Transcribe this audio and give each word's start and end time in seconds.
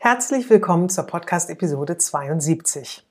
Herzlich 0.00 0.48
willkommen 0.48 0.88
zur 0.88 1.08
Podcast-Episode 1.08 1.98
72. 1.98 3.04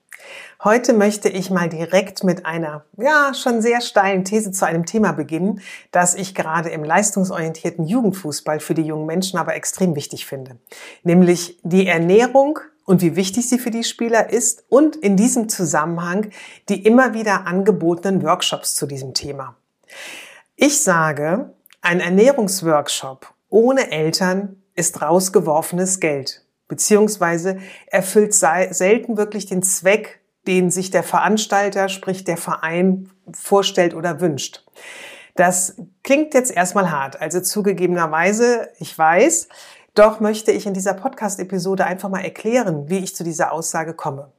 Heute 0.64 0.94
möchte 0.94 1.28
ich 1.28 1.50
mal 1.50 1.68
direkt 1.68 2.24
mit 2.24 2.46
einer, 2.46 2.86
ja, 2.96 3.34
schon 3.34 3.60
sehr 3.60 3.82
steilen 3.82 4.24
These 4.24 4.52
zu 4.52 4.64
einem 4.66 4.86
Thema 4.86 5.12
beginnen, 5.12 5.60
das 5.92 6.14
ich 6.14 6.34
gerade 6.34 6.70
im 6.70 6.82
leistungsorientierten 6.82 7.84
Jugendfußball 7.84 8.58
für 8.58 8.72
die 8.72 8.86
jungen 8.86 9.04
Menschen 9.04 9.38
aber 9.38 9.54
extrem 9.54 9.96
wichtig 9.96 10.24
finde. 10.24 10.56
Nämlich 11.02 11.58
die 11.62 11.86
Ernährung 11.86 12.58
und 12.86 13.02
wie 13.02 13.16
wichtig 13.16 13.46
sie 13.50 13.58
für 13.58 13.70
die 13.70 13.84
Spieler 13.84 14.30
ist 14.30 14.64
und 14.70 14.96
in 14.96 15.18
diesem 15.18 15.50
Zusammenhang 15.50 16.30
die 16.70 16.86
immer 16.86 17.12
wieder 17.12 17.46
angebotenen 17.46 18.22
Workshops 18.22 18.74
zu 18.74 18.86
diesem 18.86 19.12
Thema. 19.12 19.56
Ich 20.56 20.82
sage, 20.82 21.50
ein 21.82 22.00
Ernährungsworkshop 22.00 23.30
ohne 23.50 23.90
Eltern 23.90 24.62
ist 24.74 25.02
rausgeworfenes 25.02 26.00
Geld 26.00 26.47
beziehungsweise 26.68 27.58
erfüllt 27.86 28.34
selten 28.34 29.16
wirklich 29.16 29.46
den 29.46 29.62
Zweck, 29.62 30.20
den 30.46 30.70
sich 30.70 30.90
der 30.90 31.02
Veranstalter, 31.02 31.88
sprich 31.88 32.24
der 32.24 32.36
Verein 32.36 33.10
vorstellt 33.32 33.94
oder 33.94 34.20
wünscht. 34.20 34.64
Das 35.34 35.76
klingt 36.02 36.34
jetzt 36.34 36.50
erstmal 36.50 36.90
hart, 36.90 37.20
also 37.20 37.40
zugegebenerweise, 37.40 38.68
ich 38.78 38.96
weiß, 38.96 39.48
doch 39.94 40.20
möchte 40.20 40.52
ich 40.52 40.66
in 40.66 40.74
dieser 40.74 40.94
Podcast-Episode 40.94 41.84
einfach 41.84 42.08
mal 42.08 42.24
erklären, 42.24 42.88
wie 42.88 42.98
ich 42.98 43.14
zu 43.14 43.24
dieser 43.24 43.52
Aussage 43.52 43.94
komme. 43.94 44.32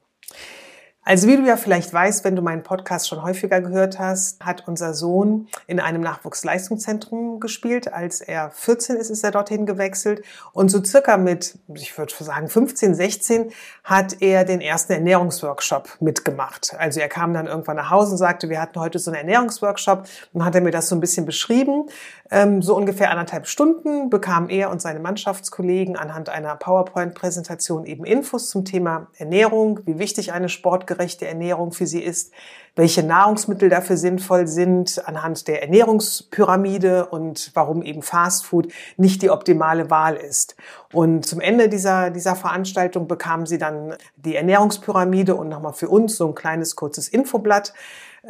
Also 1.10 1.28
wie 1.28 1.38
du 1.38 1.44
ja 1.44 1.58
vielleicht 1.58 1.92
weißt, 1.92 2.24
wenn 2.24 2.36
du 2.36 2.44
meinen 2.44 2.62
Podcast 2.62 3.08
schon 3.08 3.24
häufiger 3.24 3.62
gehört 3.62 3.98
hast, 3.98 4.46
hat 4.46 4.68
unser 4.68 4.94
Sohn 4.94 5.48
in 5.66 5.80
einem 5.80 6.02
Nachwuchsleistungszentrum 6.02 7.40
gespielt. 7.40 7.92
Als 7.92 8.22
er 8.22 8.52
14 8.52 8.96
ist, 8.96 9.10
ist 9.10 9.24
er 9.24 9.32
dorthin 9.32 9.66
gewechselt. 9.66 10.24
Und 10.54 10.70
so 10.70 10.84
circa 10.84 11.18
mit, 11.18 11.58
ich 11.74 11.98
würde 11.98 12.14
sagen 12.20 12.48
15, 12.48 12.94
16, 12.94 13.52
hat 13.84 14.22
er 14.22 14.46
den 14.46 14.62
ersten 14.62 14.94
Ernährungsworkshop 14.94 15.98
mitgemacht. 16.00 16.76
Also 16.78 17.00
er 17.00 17.10
kam 17.10 17.34
dann 17.34 17.48
irgendwann 17.48 17.78
nach 17.78 17.90
Hause 17.90 18.12
und 18.12 18.18
sagte, 18.20 18.48
wir 18.50 18.62
hatten 18.62 18.80
heute 18.80 19.00
so 19.00 19.10
einen 19.10 19.22
Ernährungsworkshop. 19.22 20.08
Und 20.34 20.46
hat 20.46 20.54
er 20.54 20.62
mir 20.62 20.70
das 20.70 20.90
so 20.90 20.96
ein 20.96 21.00
bisschen 21.00 21.26
beschrieben. 21.26 21.88
Ähm, 22.31 22.61
so 22.61 22.75
ungefähr 22.75 23.09
anderthalb 23.09 23.47
Stunden 23.47 24.11
bekamen 24.11 24.49
er 24.49 24.69
und 24.69 24.81
seine 24.81 25.00
Mannschaftskollegen 25.00 25.95
anhand 25.95 26.29
einer 26.29 26.56
PowerPoint-Präsentation 26.56 27.85
eben 27.85 28.06
Infos 28.06 28.50
zum 28.50 28.66
Thema 28.66 29.07
Ernährung, 29.17 29.79
wie 29.85 29.97
wichtig 29.97 30.31
eine 30.31 30.47
sportgerechte 30.47 31.28
Ernährung 31.28 31.72
für 31.72 31.88
sie 31.88 32.03
ist, 32.03 32.31
welche 32.75 33.01
Nahrungsmittel 33.01 33.69
dafür 33.69 33.97
sinnvoll 33.97 34.45
sind, 34.45 35.01
anhand 35.07 35.47
der 35.47 35.63
Ernährungspyramide 35.63 37.07
und 37.07 37.50
warum 37.56 37.81
eben 37.81 38.03
Fastfood 38.03 38.72
nicht 38.95 39.23
die 39.23 39.31
optimale 39.31 39.89
Wahl 39.89 40.16
ist. 40.16 40.56
Und 40.94 41.25
zum 41.25 41.41
Ende 41.41 41.68
dieser, 41.68 42.12
dieser 42.12 42.35
Veranstaltung 42.35 43.07
bekamen 43.07 43.47
sie 43.47 43.57
dann 43.57 43.95
die 44.18 44.35
Ernährungspyramide 44.35 45.34
und 45.34 45.50
nochmal 45.50 45.73
für 45.73 45.89
uns 45.89 46.16
so 46.16 46.28
ein 46.28 46.35
kleines 46.35 46.75
kurzes 46.75 47.07
Infoblatt 47.07 47.73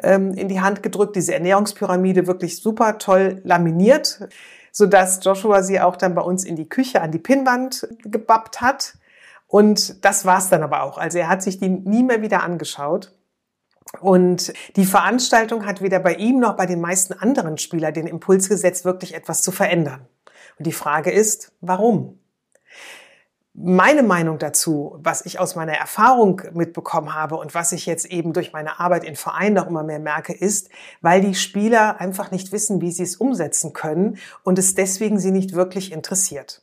ähm, 0.02 0.34
in 0.34 0.48
die 0.48 0.62
Hand 0.62 0.84
gedrückt, 0.84 1.16
diese 1.16 1.34
Ernährungspyramide 1.34 2.28
wirklich 2.28 2.62
super 2.62 2.98
toll 2.98 3.42
laminiert, 3.44 4.28
so 4.72 4.86
dass 4.86 5.24
Joshua 5.24 5.64
sie 5.64 5.80
auch 5.80 5.96
dann 5.96 6.16
bei 6.16 6.22
uns 6.22 6.44
in 6.44 6.56
die 6.56 6.70
Küche 6.70 7.02
an 7.02 7.12
die 7.12 7.20
Pinnwand 7.20 7.88
gebappt 8.04 8.62
hat. 8.62 8.96
Und 9.48 10.06
das 10.06 10.26
war's 10.26 10.50
dann 10.50 10.64
aber 10.64 10.84
auch. 10.84 10.98
Also 10.98 11.18
er 11.18 11.28
hat 11.28 11.42
sich 11.42 11.60
die 11.60 11.70
nie 11.70 12.04
mehr 12.04 12.22
wieder 12.22 12.44
angeschaut. 12.44 13.12
Und 14.00 14.54
die 14.76 14.86
Veranstaltung 14.86 15.66
hat 15.66 15.82
weder 15.82 16.00
bei 16.00 16.14
ihm 16.14 16.40
noch 16.40 16.56
bei 16.56 16.68
den 16.68 16.80
meisten 16.80 17.14
anderen 17.14 17.58
Spielern 17.58 17.94
den 17.94 18.06
Impuls 18.06 18.48
gesetzt, 18.48 18.86
wirklich 18.86 19.16
etwas 19.16 19.42
zu 19.42 19.52
verändern. 19.52 20.08
Und 20.60 20.68
die 20.68 20.72
Frage 20.72 21.10
ist, 21.12 21.52
warum? 21.62 22.20
Meine 23.62 24.04
Meinung 24.04 24.40
dazu, 24.40 24.98
was 25.04 25.26
ich 25.26 25.38
aus 25.38 25.56
meiner 25.56 25.74
Erfahrung 25.74 26.42
mitbekommen 26.54 27.14
habe 27.14 27.36
und 27.36 27.54
was 27.54 27.74
ich 27.74 27.86
jetzt 27.86 28.06
eben 28.06 28.32
durch 28.32 28.54
meine 28.54 28.80
Arbeit 28.80 29.04
in 29.04 29.18
Vereinen 29.18 29.56
noch 29.56 29.68
immer 29.68 29.84
mehr 29.84 30.00
merke, 30.00 30.34
ist, 30.34 30.70
weil 31.02 31.20
die 31.20 31.36
Spieler 31.36 32.00
einfach 32.00 32.32
nicht 32.32 32.54
wissen, 32.54 32.80
wie 32.80 32.92
sie 32.92 33.04
es 33.04 33.18
umsetzen 33.18 33.74
können 33.74 34.18
und 34.44 34.58
es 34.58 34.76
deswegen 34.76 35.20
sie 35.20 35.32
nicht 35.32 35.54
wirklich 35.54 35.92
interessiert. 35.92 36.62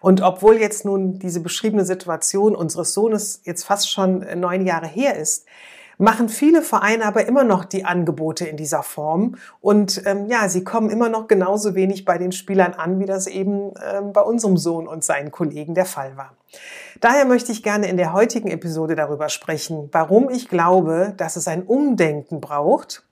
Und 0.00 0.20
obwohl 0.20 0.56
jetzt 0.56 0.84
nun 0.84 1.18
diese 1.18 1.40
beschriebene 1.40 1.86
Situation 1.86 2.54
unseres 2.54 2.92
Sohnes 2.92 3.40
jetzt 3.44 3.64
fast 3.64 3.90
schon 3.90 4.26
neun 4.38 4.66
Jahre 4.66 4.88
her 4.88 5.16
ist, 5.16 5.46
machen 6.00 6.28
viele 6.28 6.62
Vereine 6.62 7.04
aber 7.04 7.26
immer 7.26 7.44
noch 7.44 7.64
die 7.64 7.84
Angebote 7.84 8.46
in 8.46 8.56
dieser 8.56 8.82
Form. 8.82 9.36
Und 9.60 10.02
ähm, 10.06 10.26
ja, 10.26 10.48
sie 10.48 10.64
kommen 10.64 10.90
immer 10.90 11.08
noch 11.08 11.28
genauso 11.28 11.74
wenig 11.74 12.04
bei 12.04 12.18
den 12.18 12.32
Spielern 12.32 12.72
an, 12.72 12.98
wie 12.98 13.06
das 13.06 13.26
eben 13.26 13.72
ähm, 13.84 14.12
bei 14.12 14.22
unserem 14.22 14.56
Sohn 14.56 14.88
und 14.88 15.04
seinen 15.04 15.30
Kollegen 15.30 15.74
der 15.74 15.84
Fall 15.84 16.16
war. 16.16 16.34
Daher 17.00 17.26
möchte 17.26 17.52
ich 17.52 17.62
gerne 17.62 17.88
in 17.88 17.96
der 17.96 18.12
heutigen 18.12 18.48
Episode 18.48 18.96
darüber 18.96 19.28
sprechen, 19.28 19.88
warum 19.92 20.30
ich 20.30 20.48
glaube, 20.48 21.14
dass 21.16 21.36
es 21.36 21.46
ein 21.46 21.62
Umdenken 21.62 22.40
braucht 22.40 23.04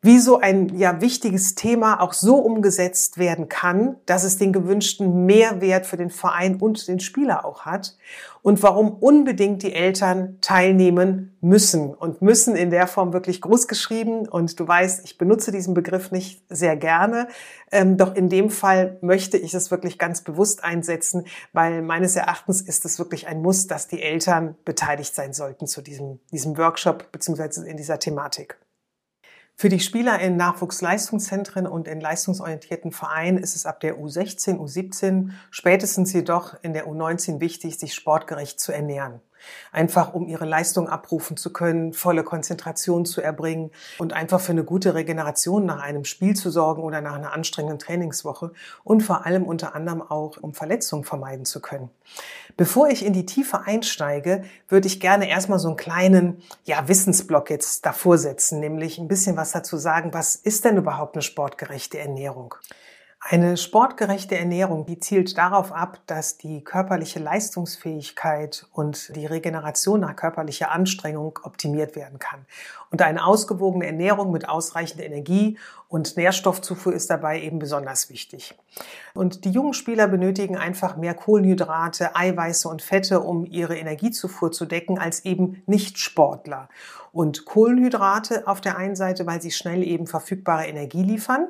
wie 0.00 0.20
so 0.20 0.38
ein 0.38 0.78
ja 0.78 1.00
wichtiges 1.00 1.56
Thema 1.56 2.00
auch 2.00 2.12
so 2.12 2.36
umgesetzt 2.36 3.18
werden 3.18 3.48
kann, 3.48 3.96
dass 4.06 4.22
es 4.22 4.38
den 4.38 4.52
gewünschten 4.52 5.26
Mehrwert 5.26 5.86
für 5.86 5.96
den 5.96 6.10
Verein 6.10 6.56
und 6.56 6.86
den 6.86 7.00
Spieler 7.00 7.44
auch 7.44 7.62
hat 7.66 7.96
und 8.42 8.62
warum 8.62 8.92
unbedingt 8.92 9.64
die 9.64 9.72
Eltern 9.72 10.38
teilnehmen 10.40 11.36
müssen 11.40 11.92
und 11.92 12.22
müssen 12.22 12.54
in 12.54 12.70
der 12.70 12.86
Form 12.86 13.12
wirklich 13.12 13.40
groß 13.40 13.66
geschrieben 13.66 14.28
und 14.28 14.60
du 14.60 14.68
weißt, 14.68 15.04
ich 15.04 15.18
benutze 15.18 15.50
diesen 15.50 15.74
Begriff 15.74 16.12
nicht 16.12 16.44
sehr 16.48 16.76
gerne, 16.76 17.26
ähm, 17.72 17.96
doch 17.96 18.14
in 18.14 18.28
dem 18.28 18.50
Fall 18.50 18.98
möchte 19.00 19.36
ich 19.36 19.52
es 19.52 19.72
wirklich 19.72 19.98
ganz 19.98 20.22
bewusst 20.22 20.62
einsetzen, 20.62 21.26
weil 21.52 21.82
meines 21.82 22.14
Erachtens 22.14 22.60
ist 22.60 22.84
es 22.84 23.00
wirklich 23.00 23.26
ein 23.26 23.42
Muss, 23.42 23.66
dass 23.66 23.88
die 23.88 24.00
Eltern 24.00 24.54
beteiligt 24.64 25.16
sein 25.16 25.32
sollten 25.32 25.66
zu 25.66 25.82
diesem, 25.82 26.20
diesem 26.30 26.56
Workshop 26.56 27.10
beziehungsweise 27.10 27.68
in 27.68 27.76
dieser 27.76 27.98
Thematik. 27.98 28.58
Für 29.60 29.68
die 29.68 29.80
Spieler 29.80 30.20
in 30.20 30.36
Nachwuchsleistungszentren 30.36 31.66
und 31.66 31.88
in 31.88 32.00
leistungsorientierten 32.00 32.92
Vereinen 32.92 33.38
ist 33.38 33.56
es 33.56 33.66
ab 33.66 33.80
der 33.80 33.98
U16, 33.98 34.56
U17, 34.56 35.30
spätestens 35.50 36.12
jedoch 36.12 36.54
in 36.62 36.74
der 36.74 36.86
U19 36.86 37.40
wichtig, 37.40 37.76
sich 37.76 37.92
sportgerecht 37.92 38.60
zu 38.60 38.70
ernähren. 38.70 39.20
Einfach 39.72 40.14
um 40.14 40.28
ihre 40.28 40.44
Leistung 40.44 40.88
abrufen 40.88 41.36
zu 41.36 41.52
können, 41.52 41.92
volle 41.92 42.22
Konzentration 42.22 43.04
zu 43.04 43.20
erbringen 43.20 43.72
und 43.98 44.12
einfach 44.12 44.40
für 44.40 44.52
eine 44.52 44.62
gute 44.62 44.94
Regeneration 44.94 45.66
nach 45.66 45.82
einem 45.82 46.04
Spiel 46.04 46.36
zu 46.36 46.50
sorgen 46.50 46.84
oder 46.84 47.00
nach 47.00 47.16
einer 47.16 47.32
anstrengenden 47.32 47.80
Trainingswoche 47.80 48.52
und 48.84 49.00
vor 49.02 49.26
allem 49.26 49.42
unter 49.42 49.74
anderem 49.74 50.02
auch, 50.02 50.36
um 50.40 50.54
Verletzungen 50.54 51.02
vermeiden 51.02 51.44
zu 51.44 51.60
können. 51.60 51.90
Bevor 52.58 52.88
ich 52.88 53.06
in 53.06 53.12
die 53.12 53.24
Tiefe 53.24 53.60
einsteige, 53.66 54.42
würde 54.68 54.88
ich 54.88 54.98
gerne 54.98 55.28
erstmal 55.28 55.60
so 55.60 55.68
einen 55.68 55.76
kleinen 55.76 56.42
ja, 56.64 56.88
Wissensblock 56.88 57.50
jetzt 57.50 57.86
davor 57.86 58.18
setzen, 58.18 58.58
nämlich 58.58 58.98
ein 58.98 59.06
bisschen 59.06 59.36
was 59.36 59.52
dazu 59.52 59.76
sagen, 59.76 60.12
was 60.12 60.34
ist 60.34 60.64
denn 60.64 60.76
überhaupt 60.76 61.14
eine 61.14 61.22
sportgerechte 61.22 62.00
Ernährung? 62.00 62.56
Eine 63.20 63.56
sportgerechte 63.56 64.38
Ernährung, 64.38 64.86
die 64.86 65.00
zielt 65.00 65.36
darauf 65.36 65.72
ab, 65.72 66.00
dass 66.06 66.38
die 66.38 66.62
körperliche 66.62 67.18
Leistungsfähigkeit 67.18 68.66
und 68.72 69.14
die 69.16 69.26
Regeneration 69.26 70.00
nach 70.00 70.14
körperlicher 70.14 70.70
Anstrengung 70.70 71.36
optimiert 71.42 71.96
werden 71.96 72.20
kann. 72.20 72.46
Und 72.90 73.02
eine 73.02 73.26
ausgewogene 73.26 73.86
Ernährung 73.86 74.30
mit 74.30 74.48
ausreichend 74.48 75.02
Energie 75.02 75.58
und 75.88 76.16
Nährstoffzufuhr 76.16 76.94
ist 76.94 77.10
dabei 77.10 77.42
eben 77.42 77.58
besonders 77.58 78.08
wichtig. 78.08 78.56
Und 79.14 79.44
die 79.44 79.50
jungen 79.50 79.74
Spieler 79.74 80.06
benötigen 80.06 80.56
einfach 80.56 80.96
mehr 80.96 81.14
Kohlenhydrate, 81.14 82.14
Eiweiße 82.14 82.68
und 82.68 82.82
Fette, 82.82 83.20
um 83.20 83.44
ihre 83.44 83.76
Energiezufuhr 83.76 84.52
zu 84.52 84.64
decken, 84.64 84.96
als 84.96 85.24
eben 85.24 85.62
Nicht-Sportler. 85.66 86.68
Und 87.12 87.46
Kohlenhydrate 87.46 88.46
auf 88.46 88.60
der 88.60 88.78
einen 88.78 88.94
Seite, 88.94 89.26
weil 89.26 89.42
sie 89.42 89.50
schnell 89.50 89.82
eben 89.82 90.06
verfügbare 90.06 90.66
Energie 90.66 91.02
liefern. 91.02 91.48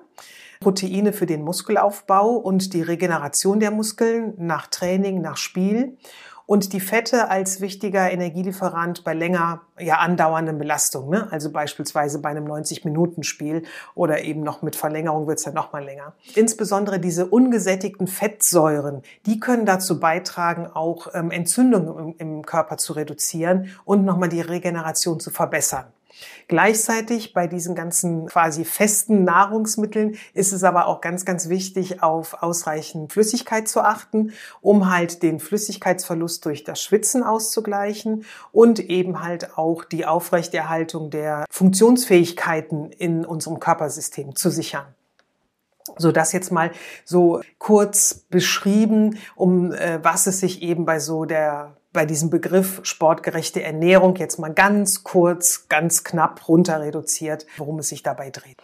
Proteine 0.61 1.13
für 1.13 1.27
den 1.27 1.43
Muskelaufbau 1.43 2.31
und 2.31 2.73
die 2.75 2.83
Regeneration 2.83 3.61
der 3.61 3.71
Muskeln 3.71 4.35
nach 4.39 4.67
Training, 4.67 5.21
nach 5.21 5.37
Spiel 5.37 5.97
und 6.49 6.73
die 6.73 6.81
Fette 6.81 7.29
als 7.29 7.61
wichtiger 7.61 8.11
Energielieferant 8.11 9.05
bei 9.05 9.13
länger 9.13 9.61
ja, 9.79 9.99
andauernden 9.99 10.57
Belastungen, 10.57 11.11
ne? 11.11 11.29
also 11.31 11.53
beispielsweise 11.53 12.21
bei 12.21 12.31
einem 12.31 12.47
90-Minuten-Spiel 12.47 13.65
oder 13.95 14.25
eben 14.25 14.41
noch 14.43 14.63
mit 14.63 14.75
Verlängerung 14.75 15.27
wird 15.27 15.37
es 15.37 15.45
dann 15.45 15.53
noch 15.53 15.75
mal 15.75 15.85
länger. 15.85 16.15
Insbesondere 16.35 17.01
diese 17.01 17.27
ungesättigten 17.27 18.07
Fettsäuren, 18.07 19.03
die 19.27 19.41
können 19.41 19.67
dazu 19.67 20.01
beitragen, 20.01 20.67
auch 20.67 21.09
ähm, 21.13 21.31
Entzündungen 21.31 22.15
im, 22.19 22.37
im 22.39 22.47
Körper 22.47 22.79
zu 22.79 22.95
reduzieren 22.95 23.69
und 23.85 24.07
nochmal 24.07 24.31
die 24.31 24.41
Regeneration 24.41 25.21
zu 25.21 25.31
verbessern. 25.31 25.93
Gleichzeitig 26.49 27.33
bei 27.33 27.47
diesen 27.47 27.75
ganzen 27.75 28.27
quasi 28.27 28.65
festen 28.65 29.25
Nahrungsmitteln 29.25 30.17
ist 30.35 30.53
es 30.53 30.65
aber 30.65 30.87
auch 30.87 31.01
ganz, 31.01 31.25
ganz 31.25 31.49
wichtig, 31.49 32.03
auf 32.03 32.43
ausreichend 32.43 33.13
Flüssigkeit 33.13 33.69
zu 33.69 33.81
achten, 33.81 34.33
um 34.61 34.91
halt 34.91 35.23
den 35.23 35.41
Flüssigkeitsverlust 35.41 36.45
durch 36.45 36.65
das 36.65 36.83
Schwitzen 36.83 37.23
auszugleichen 37.23 38.25
und 38.53 38.81
eben 38.81 39.23
halt 39.23 39.59
auch 39.59 39.85
die 39.85 40.07
Aufrechterhaltung 40.07 41.11
der 41.11 41.45
Funktionsfähigkeiten 41.51 42.93
in 42.93 43.25
unserem 43.25 43.61
Körpersystem 43.61 44.35
zu 44.35 44.51
sichern. 44.51 44.87
So 45.97 46.13
das 46.13 46.33
jetzt 46.33 46.53
mal 46.53 46.71
so 47.05 47.41
kurz 47.59 48.27
beschrieben, 48.31 49.19
um 49.37 49.73
äh, 49.73 49.99
was 50.03 50.27
es 50.27 50.41
sich 50.41 50.63
eben 50.63 50.85
bei 50.85 51.01
so 51.01 51.25
der 51.25 51.78
bei 51.99 52.07
diesem 52.07 52.31
Begriff 52.31 52.79
sportgerechte 52.85 53.61
Ernährung 53.61 54.15
jetzt 54.15 54.39
mal 54.39 54.55
ganz 54.55 55.03
kurz, 55.03 55.67
ganz 55.69 56.05
knapp 56.05 56.47
runter 56.47 56.81
reduziert, 56.81 57.45
worum 57.57 57.81
es 57.81 57.89
sich 57.89 58.05
dabei 58.05 58.31
dreht. 58.31 58.57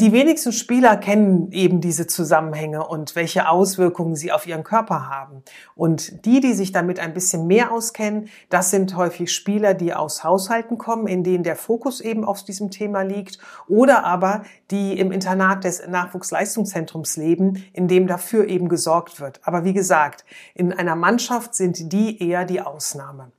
Die 0.00 0.12
wenigsten 0.12 0.52
Spieler 0.52 0.96
kennen 0.96 1.52
eben 1.52 1.82
diese 1.82 2.06
Zusammenhänge 2.06 2.86
und 2.86 3.14
welche 3.16 3.50
Auswirkungen 3.50 4.16
sie 4.16 4.32
auf 4.32 4.46
ihren 4.46 4.64
Körper 4.64 5.10
haben. 5.10 5.42
Und 5.74 6.24
die, 6.24 6.40
die 6.40 6.54
sich 6.54 6.72
damit 6.72 6.98
ein 6.98 7.12
bisschen 7.12 7.46
mehr 7.46 7.70
auskennen, 7.70 8.30
das 8.48 8.70
sind 8.70 8.96
häufig 8.96 9.30
Spieler, 9.30 9.74
die 9.74 9.92
aus 9.92 10.24
Haushalten 10.24 10.78
kommen, 10.78 11.06
in 11.06 11.22
denen 11.22 11.44
der 11.44 11.54
Fokus 11.54 12.00
eben 12.00 12.24
auf 12.24 12.42
diesem 12.44 12.70
Thema 12.70 13.02
liegt, 13.02 13.40
oder 13.68 14.04
aber 14.04 14.44
die 14.70 14.98
im 14.98 15.12
Internat 15.12 15.64
des 15.64 15.86
Nachwuchsleistungszentrums 15.86 17.18
leben, 17.18 17.62
in 17.74 17.86
dem 17.86 18.06
dafür 18.06 18.48
eben 18.48 18.70
gesorgt 18.70 19.20
wird. 19.20 19.40
Aber 19.42 19.64
wie 19.64 19.74
gesagt, 19.74 20.24
in 20.54 20.72
einer 20.72 20.96
Mannschaft 20.96 21.54
sind 21.54 21.92
die 21.92 22.26
eher 22.26 22.46
die 22.46 22.62
Ausnahme. 22.62 23.32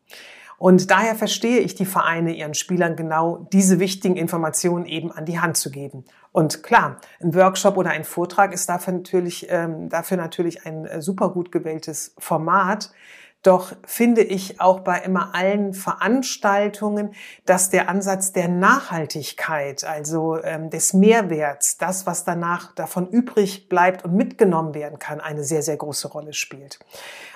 Und 0.62 0.92
daher 0.92 1.16
verstehe 1.16 1.58
ich 1.58 1.74
die 1.74 1.88
Vereine, 1.88 2.36
ihren 2.36 2.54
Spielern 2.54 2.96
genau 2.96 3.48
diese 3.52 3.80
wichtigen 3.80 4.16
Informationen 4.16 4.86
eben 4.86 5.12
an 5.12 5.25
die 5.25 5.40
Hand 5.40 5.58
zu 5.58 5.72
geben. 5.72 6.06
Und 6.31 6.62
klar, 6.62 6.98
ein 7.19 7.34
Workshop 7.34 7.78
oder 7.78 7.90
ein 7.90 8.04
Vortrag 8.04 8.54
ist 8.54 8.69
dafür 8.69 8.94
natürlich, 8.94 9.48
ähm, 9.50 9.90
dafür 9.90 10.18
natürlich 10.18 10.63
ein 10.68 10.86
äh, 10.86 11.02
super 11.02 11.30
gut 11.30 11.52
gewähltes 11.52 12.13
Format. 12.19 12.92
Doch 13.44 13.74
finde 13.88 14.22
ich 14.22 14.62
auch 14.62 14.82
bei 14.82 15.00
immer 15.00 15.34
allen 15.34 15.74
Veranstaltungen, 15.74 17.16
dass 17.46 17.72
der 17.72 17.90
Ansatz 17.90 18.34
der 18.34 18.48
Nachhaltigkeit, 18.48 19.84
also 19.84 20.38
ähm, 20.44 20.70
des 20.70 20.94
Mehrwerts, 20.94 21.78
das, 21.78 22.06
was 22.06 22.24
danach 22.24 22.76
davon 22.76 23.10
übrig 23.10 23.68
bleibt 23.68 24.06
und 24.06 24.14
mitgenommen 24.14 24.76
werden 24.76 25.00
kann, 25.00 25.20
eine 25.20 25.44
sehr, 25.44 25.64
sehr 25.64 25.78
große 25.78 26.10
Rolle 26.10 26.34
spielt. 26.34 26.78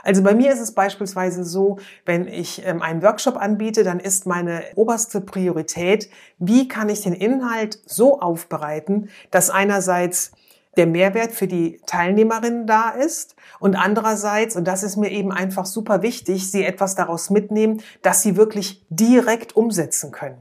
Also 0.03 0.21
bei 0.21 0.35
mir 0.35 0.53
ist 0.53 0.59
es 0.59 0.73
beispielsweise 0.73 1.43
so, 1.43 1.79
wenn 2.05 2.27
ich 2.27 2.63
ähm, 2.63 2.83
einen 2.83 3.01
Workshop 3.01 3.37
anbiete, 3.37 3.83
dann 3.83 3.99
ist 3.99 4.27
meine 4.27 4.63
oberste 4.75 5.21
Priorität, 5.21 6.11
wie 6.37 6.67
kann 6.67 6.89
ich 6.89 7.01
den 7.01 7.13
Inhalt 7.13 7.79
so 7.87 8.19
aufbereiten, 8.19 9.09
dass 9.31 9.49
einerseits 9.49 10.33
der 10.77 10.87
Mehrwert 10.87 11.31
für 11.31 11.47
die 11.47 11.79
Teilnehmerinnen 11.85 12.67
da 12.67 12.89
ist 12.89 13.35
und 13.59 13.75
andererseits, 13.75 14.55
und 14.55 14.65
das 14.67 14.83
ist 14.83 14.97
mir 14.97 15.11
eben 15.11 15.31
einfach 15.31 15.65
super 15.65 16.01
wichtig, 16.01 16.51
sie 16.51 16.63
etwas 16.63 16.95
daraus 16.95 17.29
mitnehmen, 17.29 17.81
dass 18.01 18.21
sie 18.21 18.35
wirklich 18.35 18.85
direkt 18.89 19.55
umsetzen 19.55 20.11
können. 20.11 20.37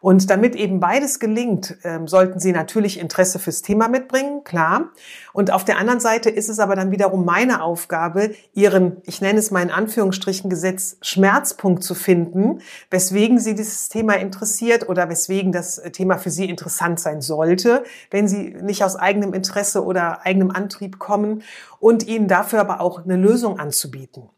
Und 0.00 0.30
damit 0.30 0.54
eben 0.54 0.80
beides 0.80 1.18
gelingt, 1.18 1.76
ähm, 1.82 2.06
sollten 2.06 2.38
Sie 2.38 2.52
natürlich 2.52 2.98
Interesse 2.98 3.38
fürs 3.38 3.62
Thema 3.62 3.88
mitbringen, 3.88 4.44
klar. 4.44 4.90
Und 5.32 5.50
auf 5.50 5.64
der 5.64 5.78
anderen 5.78 6.00
Seite 6.00 6.30
ist 6.30 6.48
es 6.48 6.58
aber 6.58 6.76
dann 6.76 6.90
wiederum 6.90 7.24
meine 7.24 7.62
Aufgabe, 7.62 8.34
Ihren, 8.54 8.98
ich 9.04 9.20
nenne 9.20 9.38
es 9.38 9.50
mal 9.50 9.62
in 9.62 9.70
Anführungsstrichen 9.70 10.50
Gesetz, 10.50 10.96
Schmerzpunkt 11.00 11.82
zu 11.82 11.94
finden, 11.94 12.60
weswegen 12.90 13.38
Sie 13.38 13.54
dieses 13.54 13.88
Thema 13.88 14.14
interessiert 14.14 14.88
oder 14.88 15.08
weswegen 15.08 15.52
das 15.52 15.82
Thema 15.92 16.18
für 16.18 16.30
Sie 16.30 16.48
interessant 16.48 17.00
sein 17.00 17.20
sollte, 17.20 17.84
wenn 18.10 18.28
Sie 18.28 18.54
nicht 18.62 18.84
aus 18.84 18.96
eigenem 18.96 19.32
Interesse 19.32 19.84
oder 19.84 20.24
eigenem 20.24 20.50
Antrieb 20.50 20.98
kommen 20.98 21.42
und 21.80 22.06
Ihnen 22.06 22.28
dafür 22.28 22.60
aber 22.60 22.80
auch 22.80 23.04
eine 23.04 23.16
Lösung 23.16 23.58
anzubieten. 23.58 24.30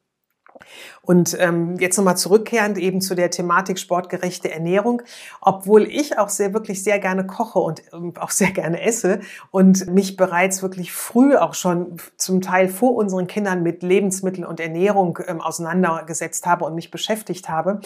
Und 1.08 1.38
ähm, 1.40 1.76
jetzt 1.78 1.96
nochmal 1.96 2.18
zurückkehrend 2.18 2.76
eben 2.76 3.00
zu 3.00 3.14
der 3.14 3.30
Thematik 3.30 3.78
sportgerechte 3.78 4.50
Ernährung. 4.50 5.00
Obwohl 5.40 5.84
ich 5.84 6.18
auch 6.18 6.28
sehr, 6.28 6.52
wirklich 6.52 6.84
sehr 6.84 6.98
gerne 6.98 7.26
koche 7.26 7.60
und 7.60 7.82
ähm, 7.94 8.12
auch 8.20 8.28
sehr 8.30 8.50
gerne 8.50 8.82
esse 8.82 9.20
und 9.50 9.86
mich 9.86 10.18
bereits 10.18 10.60
wirklich 10.60 10.92
früh 10.92 11.34
auch 11.34 11.54
schon 11.54 11.96
zum 12.18 12.42
Teil 12.42 12.68
vor 12.68 12.94
unseren 12.94 13.26
Kindern 13.26 13.62
mit 13.62 13.82
Lebensmitteln 13.82 14.44
und 14.44 14.60
Ernährung 14.60 15.18
ähm, 15.26 15.40
auseinandergesetzt 15.40 16.44
habe 16.44 16.66
und 16.66 16.74
mich 16.74 16.90
beschäftigt 16.90 17.48
habe, 17.48 17.80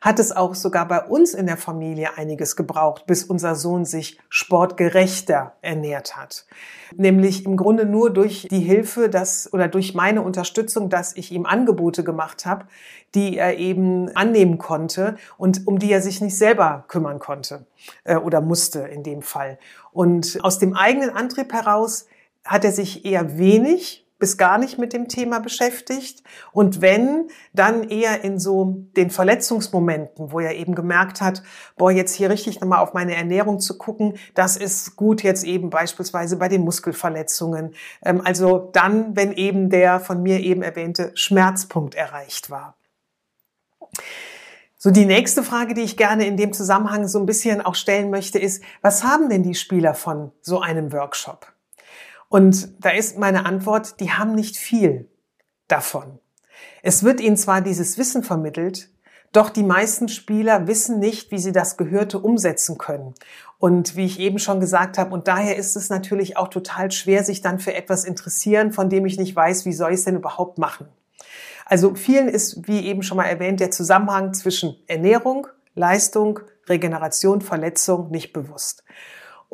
hat 0.00 0.18
es 0.18 0.30
auch 0.30 0.54
sogar 0.54 0.86
bei 0.86 1.02
uns 1.02 1.34
in 1.34 1.46
der 1.46 1.56
Familie 1.56 2.16
einiges 2.16 2.56
gebraucht, 2.56 3.06
bis 3.06 3.24
unser 3.24 3.54
Sohn 3.54 3.84
sich 3.84 4.18
sportgerechter 4.28 5.54
ernährt 5.62 6.16
hat. 6.16 6.46
Nämlich 6.94 7.44
im 7.44 7.56
Grunde 7.56 7.86
nur 7.86 8.10
durch 8.12 8.46
die 8.50 8.60
Hilfe, 8.60 9.08
dass 9.08 9.52
oder 9.52 9.68
durch 9.68 9.94
meine 9.94 10.22
Unterstützung, 10.22 10.90
dass 10.90 11.16
ich 11.16 11.32
ihm 11.32 11.46
Angebote 11.46 12.04
gemacht 12.04 12.46
habe, 12.46 12.65
die 13.14 13.38
er 13.38 13.58
eben 13.58 14.14
annehmen 14.16 14.58
konnte 14.58 15.16
und 15.38 15.66
um 15.66 15.78
die 15.78 15.90
er 15.90 16.02
sich 16.02 16.20
nicht 16.20 16.36
selber 16.36 16.84
kümmern 16.88 17.18
konnte 17.18 17.66
äh, 18.04 18.16
oder 18.16 18.40
musste 18.40 18.80
in 18.80 19.02
dem 19.02 19.22
Fall. 19.22 19.58
Und 19.92 20.38
aus 20.42 20.58
dem 20.58 20.74
eigenen 20.74 21.10
Antrieb 21.10 21.52
heraus 21.52 22.06
hat 22.44 22.64
er 22.64 22.72
sich 22.72 23.04
eher 23.04 23.38
wenig 23.38 24.05
bis 24.18 24.36
gar 24.38 24.58
nicht 24.58 24.78
mit 24.78 24.92
dem 24.92 25.08
Thema 25.08 25.40
beschäftigt. 25.40 26.22
Und 26.52 26.80
wenn, 26.80 27.28
dann 27.52 27.88
eher 27.88 28.24
in 28.24 28.38
so 28.38 28.86
den 28.96 29.10
Verletzungsmomenten, 29.10 30.32
wo 30.32 30.40
er 30.40 30.54
eben 30.54 30.74
gemerkt 30.74 31.20
hat, 31.20 31.42
boah, 31.76 31.90
jetzt 31.90 32.14
hier 32.14 32.30
richtig 32.30 32.60
nochmal 32.60 32.80
auf 32.80 32.94
meine 32.94 33.14
Ernährung 33.14 33.60
zu 33.60 33.76
gucken, 33.76 34.14
das 34.34 34.56
ist 34.56 34.96
gut 34.96 35.22
jetzt 35.22 35.44
eben 35.44 35.70
beispielsweise 35.70 36.36
bei 36.36 36.48
den 36.48 36.62
Muskelverletzungen. 36.62 37.74
Ähm, 38.02 38.22
also 38.24 38.70
dann, 38.72 39.16
wenn 39.16 39.32
eben 39.32 39.70
der 39.70 40.00
von 40.00 40.22
mir 40.22 40.40
eben 40.40 40.62
erwähnte 40.62 41.10
Schmerzpunkt 41.14 41.94
erreicht 41.94 42.50
war. 42.50 42.76
So, 44.78 44.90
die 44.90 45.06
nächste 45.06 45.42
Frage, 45.42 45.74
die 45.74 45.80
ich 45.80 45.96
gerne 45.96 46.26
in 46.26 46.36
dem 46.36 46.52
Zusammenhang 46.52 47.08
so 47.08 47.18
ein 47.18 47.26
bisschen 47.26 47.60
auch 47.60 47.74
stellen 47.74 48.10
möchte, 48.10 48.38
ist, 48.38 48.62
was 48.82 49.04
haben 49.04 49.28
denn 49.28 49.42
die 49.42 49.54
Spieler 49.54 49.94
von 49.94 50.32
so 50.42 50.60
einem 50.60 50.92
Workshop? 50.92 51.55
Und 52.28 52.84
da 52.84 52.90
ist 52.90 53.18
meine 53.18 53.46
Antwort, 53.46 54.00
die 54.00 54.12
haben 54.12 54.34
nicht 54.34 54.56
viel 54.56 55.08
davon. 55.68 56.18
Es 56.82 57.04
wird 57.04 57.20
ihnen 57.20 57.36
zwar 57.36 57.60
dieses 57.60 57.98
Wissen 57.98 58.22
vermittelt, 58.22 58.90
doch 59.32 59.50
die 59.50 59.64
meisten 59.64 60.08
Spieler 60.08 60.66
wissen 60.66 60.98
nicht, 60.98 61.30
wie 61.30 61.38
sie 61.38 61.52
das 61.52 61.76
Gehörte 61.76 62.18
umsetzen 62.18 62.78
können. 62.78 63.14
Und 63.58 63.96
wie 63.96 64.06
ich 64.06 64.18
eben 64.18 64.38
schon 64.38 64.60
gesagt 64.60 64.98
habe, 64.98 65.12
und 65.12 65.28
daher 65.28 65.56
ist 65.56 65.76
es 65.76 65.90
natürlich 65.90 66.36
auch 66.36 66.48
total 66.48 66.90
schwer, 66.90 67.24
sich 67.24 67.42
dann 67.42 67.58
für 67.58 67.74
etwas 67.74 68.04
interessieren, 68.04 68.72
von 68.72 68.88
dem 68.88 69.04
ich 69.06 69.18
nicht 69.18 69.34
weiß, 69.34 69.64
wie 69.64 69.72
soll 69.72 69.92
ich 69.92 69.98
es 69.98 70.04
denn 70.04 70.16
überhaupt 70.16 70.58
machen. 70.58 70.88
Also 71.64 71.94
vielen 71.94 72.28
ist, 72.28 72.68
wie 72.68 72.86
eben 72.86 73.02
schon 73.02 73.16
mal 73.16 73.24
erwähnt, 73.24 73.60
der 73.60 73.70
Zusammenhang 73.70 74.34
zwischen 74.34 74.76
Ernährung, 74.86 75.48
Leistung, 75.74 76.40
Regeneration, 76.68 77.40
Verletzung 77.40 78.10
nicht 78.10 78.32
bewusst. 78.32 78.84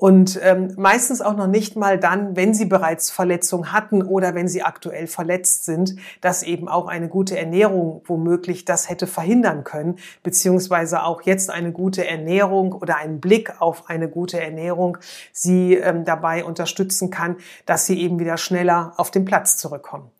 Und 0.03 0.41
ähm, 0.43 0.75
meistens 0.77 1.21
auch 1.21 1.37
noch 1.37 1.47
nicht 1.47 1.77
mal 1.77 1.97
dann, 1.97 2.35
wenn 2.35 2.55
sie 2.55 2.65
bereits 2.65 3.13
Verletzungen 3.13 3.71
hatten 3.71 4.03
oder 4.03 4.35
wenn 4.35 4.49
sie 4.49 4.65
aktuell 4.65 5.07
verletzt 5.07 5.65
sind, 5.65 5.95
dass 6.21 6.43
eben 6.43 6.67
auch 6.67 6.89
eine 6.89 7.09
gute 7.09 7.39
Ernährung 7.39 8.03
womöglich 8.07 8.65
das 8.65 8.91
hätte 8.91 9.07
verhindern 9.07 9.63
können, 9.63 10.01
beziehungsweise 10.25 11.05
auch 11.05 11.23
jetzt 11.23 11.51
eine 11.51 11.71
gute 11.71 12.05
Ernährung 12.05 12.73
oder 12.73 12.97
ein 12.97 13.21
Blick 13.21 13.61
auf 13.63 13.89
eine 13.89 14.09
gute 14.09 14.41
Ernährung 14.41 14.99
sie 15.31 15.75
ähm, 15.75 16.05
dabei 16.05 16.45
unterstützen 16.45 17.11
kann, 17.11 17.37
dass 17.65 17.87
sie 17.87 18.01
eben 18.01 18.19
wieder 18.19 18.39
schneller 18.39 18.95
auf 18.97 19.13
den 19.13 19.25
Platz 19.25 19.57
zurückkommen 19.57 20.11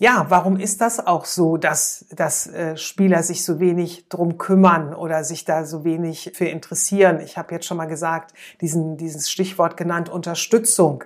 ja, 0.00 0.24
warum 0.30 0.56
ist 0.56 0.80
das 0.80 1.06
auch 1.06 1.26
so, 1.26 1.58
dass, 1.58 2.06
dass 2.10 2.46
äh, 2.46 2.74
Spieler 2.78 3.22
sich 3.22 3.44
so 3.44 3.60
wenig 3.60 4.08
drum 4.08 4.38
kümmern 4.38 4.94
oder 4.94 5.24
sich 5.24 5.44
da 5.44 5.66
so 5.66 5.84
wenig 5.84 6.32
für 6.34 6.46
interessieren? 6.46 7.20
Ich 7.20 7.36
habe 7.36 7.54
jetzt 7.54 7.66
schon 7.66 7.76
mal 7.76 7.84
gesagt, 7.84 8.32
diesen, 8.62 8.96
dieses 8.96 9.30
Stichwort 9.30 9.76
genannt, 9.76 10.08
Unterstützung. 10.08 11.04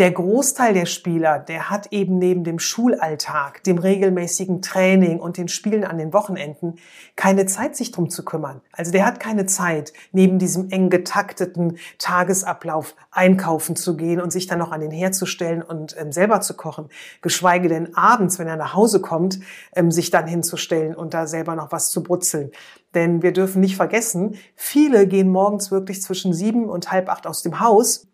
Der 0.00 0.12
Großteil 0.12 0.72
der 0.72 0.86
Spieler, 0.86 1.38
der 1.38 1.68
hat 1.68 1.92
eben 1.92 2.16
neben 2.16 2.42
dem 2.42 2.58
Schulalltag, 2.58 3.62
dem 3.64 3.76
regelmäßigen 3.76 4.62
Training 4.62 5.20
und 5.20 5.36
den 5.36 5.48
Spielen 5.48 5.84
an 5.84 5.98
den 5.98 6.14
Wochenenden 6.14 6.76
keine 7.16 7.44
Zeit, 7.44 7.76
sich 7.76 7.90
drum 7.90 8.08
zu 8.08 8.24
kümmern. 8.24 8.62
Also 8.72 8.92
der 8.92 9.04
hat 9.04 9.20
keine 9.20 9.44
Zeit, 9.44 9.92
neben 10.12 10.38
diesem 10.38 10.70
eng 10.70 10.88
getakteten 10.88 11.76
Tagesablauf 11.98 12.96
einkaufen 13.10 13.76
zu 13.76 13.94
gehen 13.94 14.22
und 14.22 14.32
sich 14.32 14.46
dann 14.46 14.60
noch 14.60 14.72
an 14.72 14.80
den 14.80 14.90
Herd 14.90 15.14
zu 15.14 15.26
stellen 15.26 15.60
und 15.60 15.94
ähm, 16.00 16.12
selber 16.12 16.40
zu 16.40 16.54
kochen. 16.56 16.88
Geschweige 17.20 17.68
denn 17.68 17.94
abends, 17.94 18.38
wenn 18.38 18.48
er 18.48 18.56
nach 18.56 18.72
Hause 18.72 19.02
kommt, 19.02 19.40
ähm, 19.76 19.90
sich 19.90 20.08
dann 20.08 20.26
hinzustellen 20.26 20.94
und 20.94 21.12
da 21.12 21.26
selber 21.26 21.56
noch 21.56 21.72
was 21.72 21.90
zu 21.90 22.02
brutzeln. 22.02 22.52
Denn 22.94 23.22
wir 23.22 23.34
dürfen 23.34 23.60
nicht 23.60 23.76
vergessen, 23.76 24.36
viele 24.56 25.06
gehen 25.06 25.28
morgens 25.28 25.70
wirklich 25.70 26.00
zwischen 26.00 26.32
sieben 26.32 26.70
und 26.70 26.90
halb 26.90 27.10
acht 27.10 27.26
aus 27.26 27.42
dem 27.42 27.60
Haus 27.60 28.06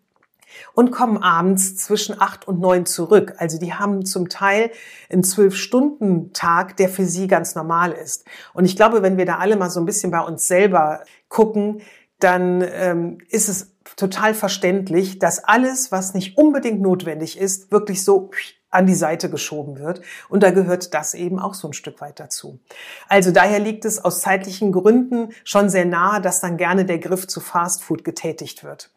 und 0.73 0.91
kommen 0.91 1.17
abends 1.17 1.77
zwischen 1.77 2.19
acht 2.19 2.47
und 2.47 2.59
neun 2.59 2.85
zurück. 2.85 3.33
Also 3.37 3.59
die 3.59 3.73
haben 3.73 4.05
zum 4.05 4.29
Teil 4.29 4.71
einen 5.09 5.23
Zwölf-Stunden-Tag, 5.23 6.77
der 6.77 6.89
für 6.89 7.05
sie 7.05 7.27
ganz 7.27 7.55
normal 7.55 7.91
ist. 7.91 8.25
Und 8.53 8.65
ich 8.65 8.75
glaube, 8.75 9.01
wenn 9.01 9.17
wir 9.17 9.25
da 9.25 9.37
alle 9.37 9.55
mal 9.55 9.69
so 9.69 9.79
ein 9.79 9.85
bisschen 9.85 10.11
bei 10.11 10.21
uns 10.21 10.47
selber 10.47 11.03
gucken, 11.29 11.81
dann 12.19 12.63
ähm, 12.73 13.19
ist 13.29 13.47
es 13.47 13.75
total 13.95 14.33
verständlich, 14.33 15.19
dass 15.19 15.43
alles, 15.43 15.91
was 15.91 16.13
nicht 16.13 16.37
unbedingt 16.37 16.81
notwendig 16.81 17.37
ist, 17.37 17.71
wirklich 17.71 18.03
so 18.03 18.31
an 18.69 18.85
die 18.85 18.95
Seite 18.95 19.29
geschoben 19.29 19.79
wird. 19.79 20.01
Und 20.29 20.43
da 20.43 20.51
gehört 20.51 20.93
das 20.93 21.13
eben 21.13 21.39
auch 21.39 21.53
so 21.53 21.69
ein 21.69 21.73
Stück 21.73 22.01
weit 22.01 22.19
dazu. 22.19 22.59
Also 23.07 23.31
daher 23.31 23.59
liegt 23.59 23.85
es 23.85 24.03
aus 24.03 24.21
zeitlichen 24.21 24.71
Gründen 24.71 25.29
schon 25.45 25.69
sehr 25.69 25.85
nahe, 25.85 26.21
dass 26.21 26.41
dann 26.41 26.57
gerne 26.57 26.85
der 26.85 26.99
Griff 26.99 27.27
zu 27.27 27.39
Fastfood 27.39 28.03
getätigt 28.03 28.63
wird. 28.63 28.91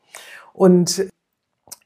Und 0.53 1.07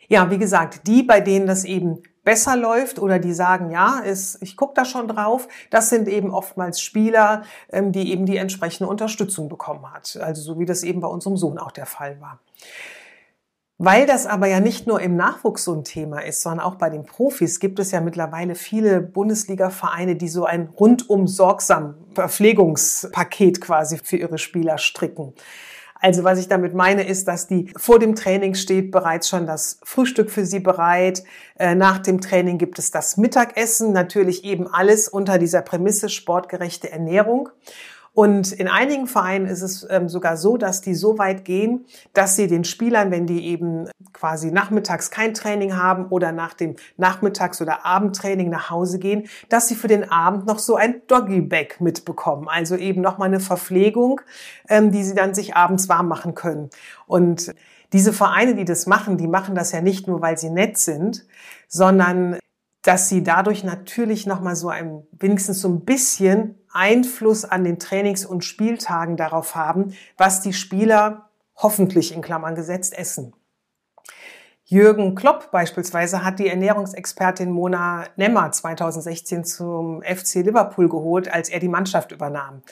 ja, 0.08 0.30
wie 0.30 0.38
gesagt, 0.38 0.86
die, 0.86 1.02
bei 1.02 1.20
denen 1.20 1.46
das 1.46 1.64
eben 1.64 2.02
besser 2.24 2.56
läuft 2.56 2.98
oder 2.98 3.18
die 3.18 3.34
sagen, 3.34 3.70
ja, 3.70 4.00
ist, 4.00 4.42
ich 4.42 4.56
gucke 4.56 4.74
da 4.74 4.84
schon 4.84 5.08
drauf, 5.08 5.46
das 5.70 5.90
sind 5.90 6.08
eben 6.08 6.30
oftmals 6.30 6.80
Spieler, 6.80 7.42
ähm, 7.70 7.92
die 7.92 8.10
eben 8.10 8.26
die 8.26 8.38
entsprechende 8.38 8.88
Unterstützung 8.88 9.48
bekommen 9.48 9.92
hat. 9.92 10.18
Also 10.20 10.42
so 10.42 10.58
wie 10.58 10.64
das 10.64 10.82
eben 10.82 11.00
bei 11.00 11.08
unserem 11.08 11.36
Sohn 11.36 11.58
auch 11.58 11.72
der 11.72 11.86
Fall 11.86 12.20
war. 12.20 12.40
Weil 13.76 14.06
das 14.06 14.26
aber 14.26 14.46
ja 14.46 14.60
nicht 14.60 14.86
nur 14.86 15.00
im 15.00 15.16
Nachwuchs 15.16 15.64
so 15.64 15.74
ein 15.74 15.82
Thema 15.82 16.20
ist, 16.20 16.42
sondern 16.42 16.64
auch 16.64 16.76
bei 16.76 16.90
den 16.90 17.04
Profis 17.04 17.58
gibt 17.58 17.80
es 17.80 17.90
ja 17.90 18.00
mittlerweile 18.00 18.54
viele 18.54 19.00
Bundesliga-Vereine, 19.00 20.14
die 20.14 20.28
so 20.28 20.44
ein 20.44 20.68
rundum 20.78 21.26
sorgsam 21.26 21.96
Verpflegungspaket 22.14 23.60
quasi 23.60 23.98
für 23.98 24.16
ihre 24.16 24.38
Spieler 24.38 24.78
stricken. 24.78 25.34
Also 26.04 26.22
was 26.22 26.38
ich 26.38 26.48
damit 26.48 26.74
meine, 26.74 27.04
ist, 27.04 27.28
dass 27.28 27.46
die 27.46 27.72
vor 27.78 27.98
dem 27.98 28.14
Training 28.14 28.52
steht 28.52 28.90
bereits 28.90 29.26
schon 29.26 29.46
das 29.46 29.78
Frühstück 29.84 30.30
für 30.30 30.44
sie 30.44 30.60
bereit. 30.60 31.24
Äh, 31.58 31.76
nach 31.76 31.96
dem 31.96 32.20
Training 32.20 32.58
gibt 32.58 32.78
es 32.78 32.90
das 32.90 33.16
Mittagessen, 33.16 33.92
natürlich 33.92 34.44
eben 34.44 34.66
alles 34.68 35.08
unter 35.08 35.38
dieser 35.38 35.62
Prämisse 35.62 36.10
sportgerechte 36.10 36.92
Ernährung. 36.92 37.48
Und 38.14 38.52
in 38.52 38.68
einigen 38.68 39.08
Vereinen 39.08 39.46
ist 39.46 39.62
es 39.62 39.84
ähm, 39.90 40.08
sogar 40.08 40.36
so, 40.36 40.56
dass 40.56 40.80
die 40.80 40.94
so 40.94 41.18
weit 41.18 41.44
gehen, 41.44 41.84
dass 42.12 42.36
sie 42.36 42.46
den 42.46 42.62
Spielern, 42.62 43.10
wenn 43.10 43.26
die 43.26 43.44
eben 43.46 43.88
quasi 44.12 44.52
nachmittags 44.52 45.10
kein 45.10 45.34
Training 45.34 45.76
haben 45.76 46.06
oder 46.06 46.30
nach 46.30 46.54
dem 46.54 46.76
Nachmittags- 46.96 47.60
oder 47.60 47.84
Abendtraining 47.84 48.50
nach 48.50 48.70
Hause 48.70 49.00
gehen, 49.00 49.26
dass 49.48 49.66
sie 49.66 49.74
für 49.74 49.88
den 49.88 50.08
Abend 50.08 50.46
noch 50.46 50.60
so 50.60 50.76
ein 50.76 51.02
Doggy-Bag 51.08 51.80
mitbekommen. 51.80 52.46
Also 52.48 52.76
eben 52.76 53.00
nochmal 53.00 53.28
eine 53.28 53.40
Verpflegung, 53.40 54.20
ähm, 54.68 54.92
die 54.92 55.02
sie 55.02 55.16
dann 55.16 55.34
sich 55.34 55.56
abends 55.56 55.88
warm 55.88 56.06
machen 56.06 56.36
können. 56.36 56.70
Und 57.08 57.52
diese 57.92 58.12
Vereine, 58.12 58.54
die 58.54 58.64
das 58.64 58.86
machen, 58.86 59.18
die 59.18 59.28
machen 59.28 59.56
das 59.56 59.72
ja 59.72 59.80
nicht 59.80 60.06
nur, 60.06 60.22
weil 60.22 60.38
sie 60.38 60.50
nett 60.50 60.78
sind, 60.78 61.26
sondern 61.66 62.38
dass 62.82 63.08
sie 63.08 63.24
dadurch 63.24 63.64
natürlich 63.64 64.26
nochmal 64.26 64.54
so 64.54 64.68
ein, 64.68 65.02
wenigstens 65.12 65.60
so 65.60 65.68
ein 65.68 65.84
bisschen 65.84 66.63
Einfluss 66.74 67.44
an 67.44 67.64
den 67.64 67.78
Trainings- 67.78 68.26
und 68.26 68.44
Spieltagen 68.44 69.16
darauf 69.16 69.54
haben, 69.54 69.94
was 70.16 70.42
die 70.42 70.52
Spieler 70.52 71.28
hoffentlich 71.56 72.12
in 72.12 72.22
Klammern 72.22 72.54
gesetzt 72.54 72.96
essen. 72.96 73.32
Jürgen 74.66 75.14
Klopp 75.14 75.50
beispielsweise 75.50 76.24
hat 76.24 76.38
die 76.38 76.48
Ernährungsexpertin 76.48 77.50
Mona 77.50 78.06
Nemmer 78.16 78.50
2016 78.50 79.44
zum 79.44 80.02
FC 80.02 80.36
Liverpool 80.36 80.88
geholt, 80.88 81.32
als 81.32 81.50
er 81.50 81.60
die 81.60 81.68
Mannschaft 81.68 82.12
übernahm. 82.12 82.62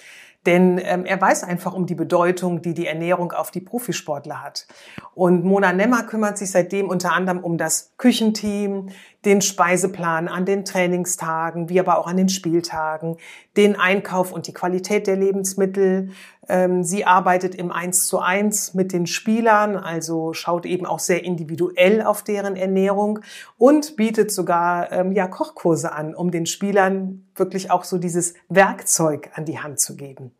Denn 0.47 0.81
ähm, 0.83 1.05
er 1.05 1.21
weiß 1.21 1.45
einfach 1.45 1.73
um 1.73 1.87
die 1.87 1.95
Bedeutung, 1.95 2.63
die 2.63 2.75
die 2.75 2.87
Ernährung 2.87 3.33
auf 3.33 3.51
die 3.51 3.61
Profisportler 3.61 4.43
hat. 4.43 4.67
Und 5.15 5.45
Mona 5.45 5.73
Nemmer 5.73 6.03
kümmert 6.05 6.39
sich 6.39 6.51
seitdem 6.51 6.89
unter 6.89 7.13
anderem 7.13 7.39
um 7.41 7.59
das 7.59 7.93
Küchenteam, 7.97 8.89
den 9.25 9.41
Speiseplan 9.41 10.27
an 10.27 10.45
den 10.45 10.65
Trainingstagen, 10.65 11.69
wie 11.69 11.79
aber 11.79 11.99
auch 11.99 12.07
an 12.07 12.17
den 12.17 12.29
Spieltagen, 12.29 13.17
den 13.57 13.79
Einkauf 13.79 14.33
und 14.33 14.47
die 14.47 14.53
Qualität 14.53 15.07
der 15.07 15.17
Lebensmittel. 15.17 16.11
Ähm, 16.49 16.83
sie 16.83 17.05
arbeitet 17.05 17.55
im 17.55 17.71
Eins 17.71 18.07
zu 18.07 18.19
eins 18.19 18.75
mit 18.75 18.93
den 18.93 19.07
Spielern, 19.07 19.77
also 19.77 20.33
schaut 20.33 20.67
eben 20.67 20.87
auch 20.87 20.99
sehr 20.99 21.25
individuell 21.25 22.03
auf 22.03 22.25
deren 22.25 22.57
Ernährung 22.57 23.21
und 23.59 23.97
bietet 23.97 24.33
sogar 24.33 24.91
ähm, 24.91 25.13
ja, 25.13 25.29
Kochkurse 25.29 25.93
an, 25.93 26.15
um 26.15 26.31
den 26.31 26.47
Spielern 26.47 27.27
wirklich 27.37 27.71
auch 27.71 27.85
so 27.85 27.99
dieses 27.99 28.35
Werkzeug 28.49 29.31
an 29.35 29.45
die 29.45 29.61
Hand 29.61 29.79
zu 29.79 29.97
geben. 29.97 30.33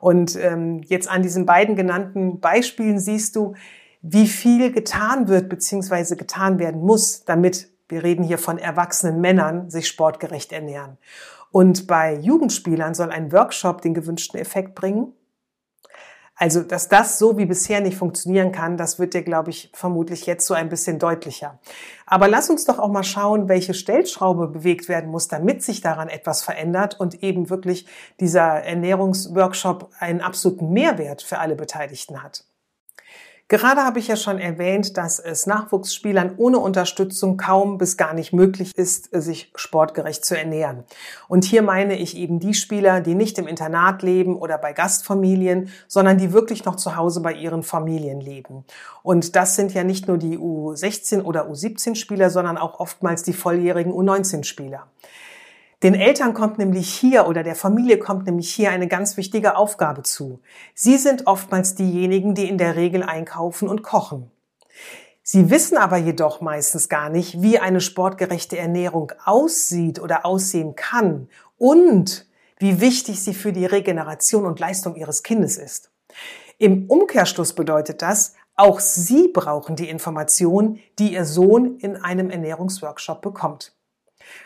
Und 0.00 0.36
ähm, 0.36 0.82
jetzt 0.84 1.08
an 1.08 1.22
diesen 1.22 1.46
beiden 1.46 1.76
genannten 1.76 2.40
Beispielen 2.40 2.98
siehst 2.98 3.36
du, 3.36 3.54
wie 4.02 4.26
viel 4.26 4.72
getan 4.72 5.28
wird 5.28 5.48
bzw. 5.48 6.16
getan 6.16 6.58
werden 6.58 6.80
muss, 6.80 7.24
damit 7.24 7.70
wir 7.88 8.02
reden 8.02 8.24
hier 8.24 8.38
von 8.38 8.58
erwachsenen 8.58 9.20
Männern, 9.20 9.70
sich 9.70 9.88
sportgerecht 9.88 10.52
ernähren. 10.52 10.98
Und 11.52 11.86
bei 11.86 12.14
Jugendspielern 12.14 12.94
soll 12.94 13.10
ein 13.10 13.32
Workshop 13.32 13.80
den 13.82 13.94
gewünschten 13.94 14.40
Effekt 14.40 14.74
bringen. 14.74 15.12
Also, 16.38 16.62
dass 16.62 16.88
das 16.88 17.18
so 17.18 17.38
wie 17.38 17.46
bisher 17.46 17.80
nicht 17.80 17.96
funktionieren 17.96 18.52
kann, 18.52 18.76
das 18.76 18.98
wird 18.98 19.14
dir, 19.14 19.22
glaube 19.22 19.48
ich, 19.48 19.70
vermutlich 19.72 20.26
jetzt 20.26 20.46
so 20.46 20.52
ein 20.52 20.68
bisschen 20.68 20.98
deutlicher. 20.98 21.58
Aber 22.04 22.28
lass 22.28 22.50
uns 22.50 22.66
doch 22.66 22.78
auch 22.78 22.90
mal 22.90 23.04
schauen, 23.04 23.48
welche 23.48 23.72
Stellschraube 23.72 24.48
bewegt 24.48 24.86
werden 24.90 25.10
muss, 25.10 25.28
damit 25.28 25.62
sich 25.62 25.80
daran 25.80 26.10
etwas 26.10 26.42
verändert 26.42 27.00
und 27.00 27.22
eben 27.22 27.48
wirklich 27.48 27.86
dieser 28.20 28.62
Ernährungsworkshop 28.62 29.90
einen 29.98 30.20
absoluten 30.20 30.74
Mehrwert 30.74 31.22
für 31.22 31.38
alle 31.38 31.56
Beteiligten 31.56 32.22
hat. 32.22 32.45
Gerade 33.48 33.82
habe 33.82 34.00
ich 34.00 34.08
ja 34.08 34.16
schon 34.16 34.40
erwähnt, 34.40 34.96
dass 34.96 35.20
es 35.20 35.46
Nachwuchsspielern 35.46 36.34
ohne 36.36 36.58
Unterstützung 36.58 37.36
kaum 37.36 37.78
bis 37.78 37.96
gar 37.96 38.12
nicht 38.12 38.32
möglich 38.32 38.76
ist, 38.76 39.08
sich 39.12 39.52
sportgerecht 39.54 40.24
zu 40.24 40.36
ernähren. 40.36 40.82
Und 41.28 41.44
hier 41.44 41.62
meine 41.62 41.96
ich 41.96 42.16
eben 42.16 42.40
die 42.40 42.54
Spieler, 42.54 43.00
die 43.00 43.14
nicht 43.14 43.38
im 43.38 43.46
Internat 43.46 44.02
leben 44.02 44.36
oder 44.36 44.58
bei 44.58 44.72
Gastfamilien, 44.72 45.70
sondern 45.86 46.18
die 46.18 46.32
wirklich 46.32 46.64
noch 46.64 46.74
zu 46.74 46.96
Hause 46.96 47.20
bei 47.20 47.34
ihren 47.34 47.62
Familien 47.62 48.20
leben. 48.20 48.64
Und 49.04 49.36
das 49.36 49.54
sind 49.54 49.72
ja 49.72 49.84
nicht 49.84 50.08
nur 50.08 50.18
die 50.18 50.38
U16 50.38 51.22
oder 51.22 51.48
U17 51.48 51.94
Spieler, 51.94 52.30
sondern 52.30 52.58
auch 52.58 52.80
oftmals 52.80 53.22
die 53.22 53.32
volljährigen 53.32 53.92
U19 53.92 54.42
Spieler. 54.42 54.88
Den 55.82 55.94
Eltern 55.94 56.32
kommt 56.32 56.56
nämlich 56.56 56.88
hier 56.88 57.26
oder 57.26 57.42
der 57.42 57.54
Familie 57.54 57.98
kommt 57.98 58.26
nämlich 58.26 58.52
hier 58.52 58.70
eine 58.70 58.88
ganz 58.88 59.18
wichtige 59.18 59.56
Aufgabe 59.56 60.02
zu. 60.02 60.40
Sie 60.74 60.96
sind 60.96 61.26
oftmals 61.26 61.74
diejenigen, 61.74 62.34
die 62.34 62.48
in 62.48 62.56
der 62.56 62.76
Regel 62.76 63.02
einkaufen 63.02 63.68
und 63.68 63.82
kochen. 63.82 64.30
Sie 65.22 65.50
wissen 65.50 65.76
aber 65.76 65.98
jedoch 65.98 66.40
meistens 66.40 66.88
gar 66.88 67.10
nicht, 67.10 67.42
wie 67.42 67.58
eine 67.58 67.80
sportgerechte 67.80 68.56
Ernährung 68.56 69.12
aussieht 69.24 70.00
oder 70.00 70.24
aussehen 70.24 70.76
kann 70.76 71.28
und 71.58 72.26
wie 72.58 72.80
wichtig 72.80 73.22
sie 73.22 73.34
für 73.34 73.52
die 73.52 73.66
Regeneration 73.66 74.46
und 74.46 74.60
Leistung 74.60 74.96
ihres 74.96 75.22
Kindes 75.22 75.58
ist. 75.58 75.90
Im 76.58 76.86
Umkehrschluss 76.88 77.52
bedeutet 77.52 78.00
das, 78.00 78.32
auch 78.54 78.80
Sie 78.80 79.28
brauchen 79.28 79.76
die 79.76 79.90
Information, 79.90 80.78
die 80.98 81.12
Ihr 81.12 81.26
Sohn 81.26 81.76
in 81.80 81.96
einem 81.96 82.30
Ernährungsworkshop 82.30 83.20
bekommt. 83.20 83.75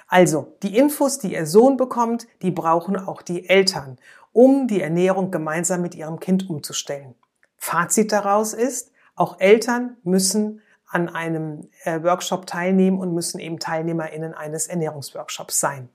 Also, 0.09 0.57
die 0.63 0.77
Infos, 0.77 1.19
die 1.19 1.35
Ihr 1.35 1.47
Sohn 1.47 1.77
bekommt, 1.77 2.27
die 2.43 2.51
brauchen 2.51 2.97
auch 2.97 3.23
die 3.23 3.49
Eltern, 3.49 3.99
um 4.33 4.69
die 4.69 4.81
Ernährung 4.81 5.31
gemeinsam 5.31 5.83
mit 5.83 5.95
ihrem 5.95 6.21
Kind 6.21 6.49
umzustellen. 6.49 7.15
Fazit 7.57 8.13
daraus 8.13 8.53
ist, 8.53 8.93
Auch 9.17 9.39
Eltern 9.39 9.99
müssen 10.03 10.63
an 10.87 11.09
einem 11.11 11.69
äh, 11.85 12.03
Workshop 12.03 12.47
teilnehmen 12.47 12.99
und 12.99 13.13
müssen 13.13 13.39
eben 13.39 13.59
TeilnehmerInnen 13.59 14.33
eines 14.33 14.67
Ernährungsworkshops 14.67 15.61
sein. 15.61 15.91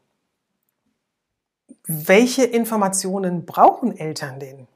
Welche 1.88 2.44
Informationen 2.44 3.46
brauchen 3.46 3.98
Eltern 3.98 4.40
denn? 4.40 4.68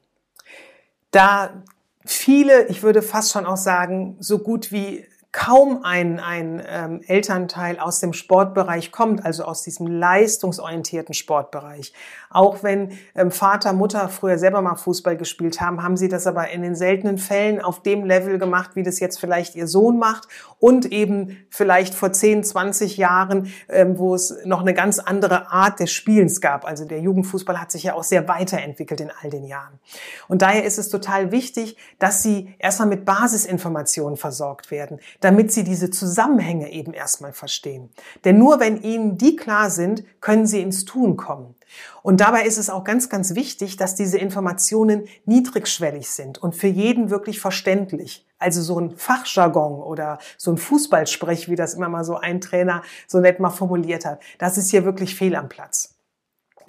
Da 1.12 1.62
viele, 2.04 2.66
ich 2.66 2.82
würde 2.82 3.02
fast 3.02 3.30
schon 3.32 3.46
auch 3.46 3.56
sagen, 3.56 4.16
so 4.18 4.40
gut 4.40 4.72
wie 4.72 5.06
kaum 5.32 5.84
ein, 5.84 6.18
ein 6.18 6.60
ähm, 6.66 7.02
Elternteil 7.06 7.78
aus 7.78 8.00
dem 8.00 8.12
Sportbereich 8.12 8.90
kommt, 8.90 9.24
also 9.24 9.44
aus 9.44 9.62
diesem 9.62 9.86
leistungsorientierten 9.86 11.14
Sportbereich. 11.14 11.92
Auch 12.30 12.64
wenn 12.64 12.98
ähm, 13.14 13.30
Vater, 13.30 13.72
Mutter 13.72 14.08
früher 14.08 14.38
selber 14.38 14.60
mal 14.60 14.74
Fußball 14.74 15.16
gespielt 15.16 15.60
haben, 15.60 15.84
haben 15.84 15.96
sie 15.96 16.08
das 16.08 16.26
aber 16.26 16.50
in 16.50 16.62
den 16.62 16.74
seltenen 16.74 17.16
Fällen 17.16 17.60
auf 17.60 17.80
dem 17.80 18.04
Level 18.04 18.38
gemacht, 18.38 18.72
wie 18.74 18.82
das 18.82 18.98
jetzt 18.98 19.20
vielleicht 19.20 19.54
ihr 19.54 19.68
Sohn 19.68 19.98
macht 19.98 20.26
und 20.58 20.86
eben 20.86 21.36
vielleicht 21.48 21.94
vor 21.94 22.12
10, 22.12 22.42
20 22.42 22.96
Jahren, 22.96 23.52
ähm, 23.68 23.98
wo 23.98 24.16
es 24.16 24.36
noch 24.44 24.62
eine 24.62 24.74
ganz 24.74 24.98
andere 24.98 25.52
Art 25.52 25.78
des 25.78 25.92
Spielens 25.92 26.40
gab. 26.40 26.64
Also 26.64 26.84
der 26.84 27.00
Jugendfußball 27.00 27.60
hat 27.60 27.70
sich 27.70 27.84
ja 27.84 27.94
auch 27.94 28.04
sehr 28.04 28.26
weiterentwickelt 28.26 29.00
in 29.00 29.12
all 29.22 29.30
den 29.30 29.44
Jahren. 29.44 29.78
Und 30.26 30.42
daher 30.42 30.64
ist 30.64 30.78
es 30.78 30.88
total 30.88 31.30
wichtig, 31.30 31.76
dass 32.00 32.24
sie 32.24 32.54
erstmal 32.58 32.88
mit 32.88 33.04
Basisinformationen 33.04 34.16
versorgt 34.16 34.72
werden 34.72 34.98
damit 35.20 35.52
sie 35.52 35.64
diese 35.64 35.90
Zusammenhänge 35.90 36.72
eben 36.72 36.92
erstmal 36.92 37.32
verstehen. 37.32 37.90
Denn 38.24 38.38
nur 38.38 38.60
wenn 38.60 38.80
ihnen 38.82 39.18
die 39.18 39.36
klar 39.36 39.70
sind, 39.70 40.04
können 40.20 40.46
sie 40.46 40.60
ins 40.60 40.84
Tun 40.84 41.16
kommen. 41.16 41.54
Und 42.02 42.20
dabei 42.20 42.44
ist 42.44 42.58
es 42.58 42.70
auch 42.70 42.84
ganz, 42.84 43.08
ganz 43.08 43.34
wichtig, 43.34 43.76
dass 43.76 43.94
diese 43.94 44.18
Informationen 44.18 45.04
niedrigschwellig 45.24 46.10
sind 46.10 46.38
und 46.38 46.56
für 46.56 46.66
jeden 46.66 47.10
wirklich 47.10 47.40
verständlich. 47.40 48.26
Also 48.38 48.62
so 48.62 48.78
ein 48.80 48.96
Fachjargon 48.96 49.82
oder 49.82 50.18
so 50.36 50.50
ein 50.50 50.58
Fußballsprech, 50.58 51.48
wie 51.48 51.56
das 51.56 51.74
immer 51.74 51.88
mal 51.88 52.04
so 52.04 52.16
ein 52.16 52.40
Trainer 52.40 52.82
so 53.06 53.20
nett 53.20 53.38
mal 53.38 53.50
formuliert 53.50 54.04
hat, 54.04 54.20
das 54.38 54.58
ist 54.58 54.70
hier 54.70 54.84
wirklich 54.84 55.14
fehl 55.14 55.36
am 55.36 55.48
Platz. 55.48 55.99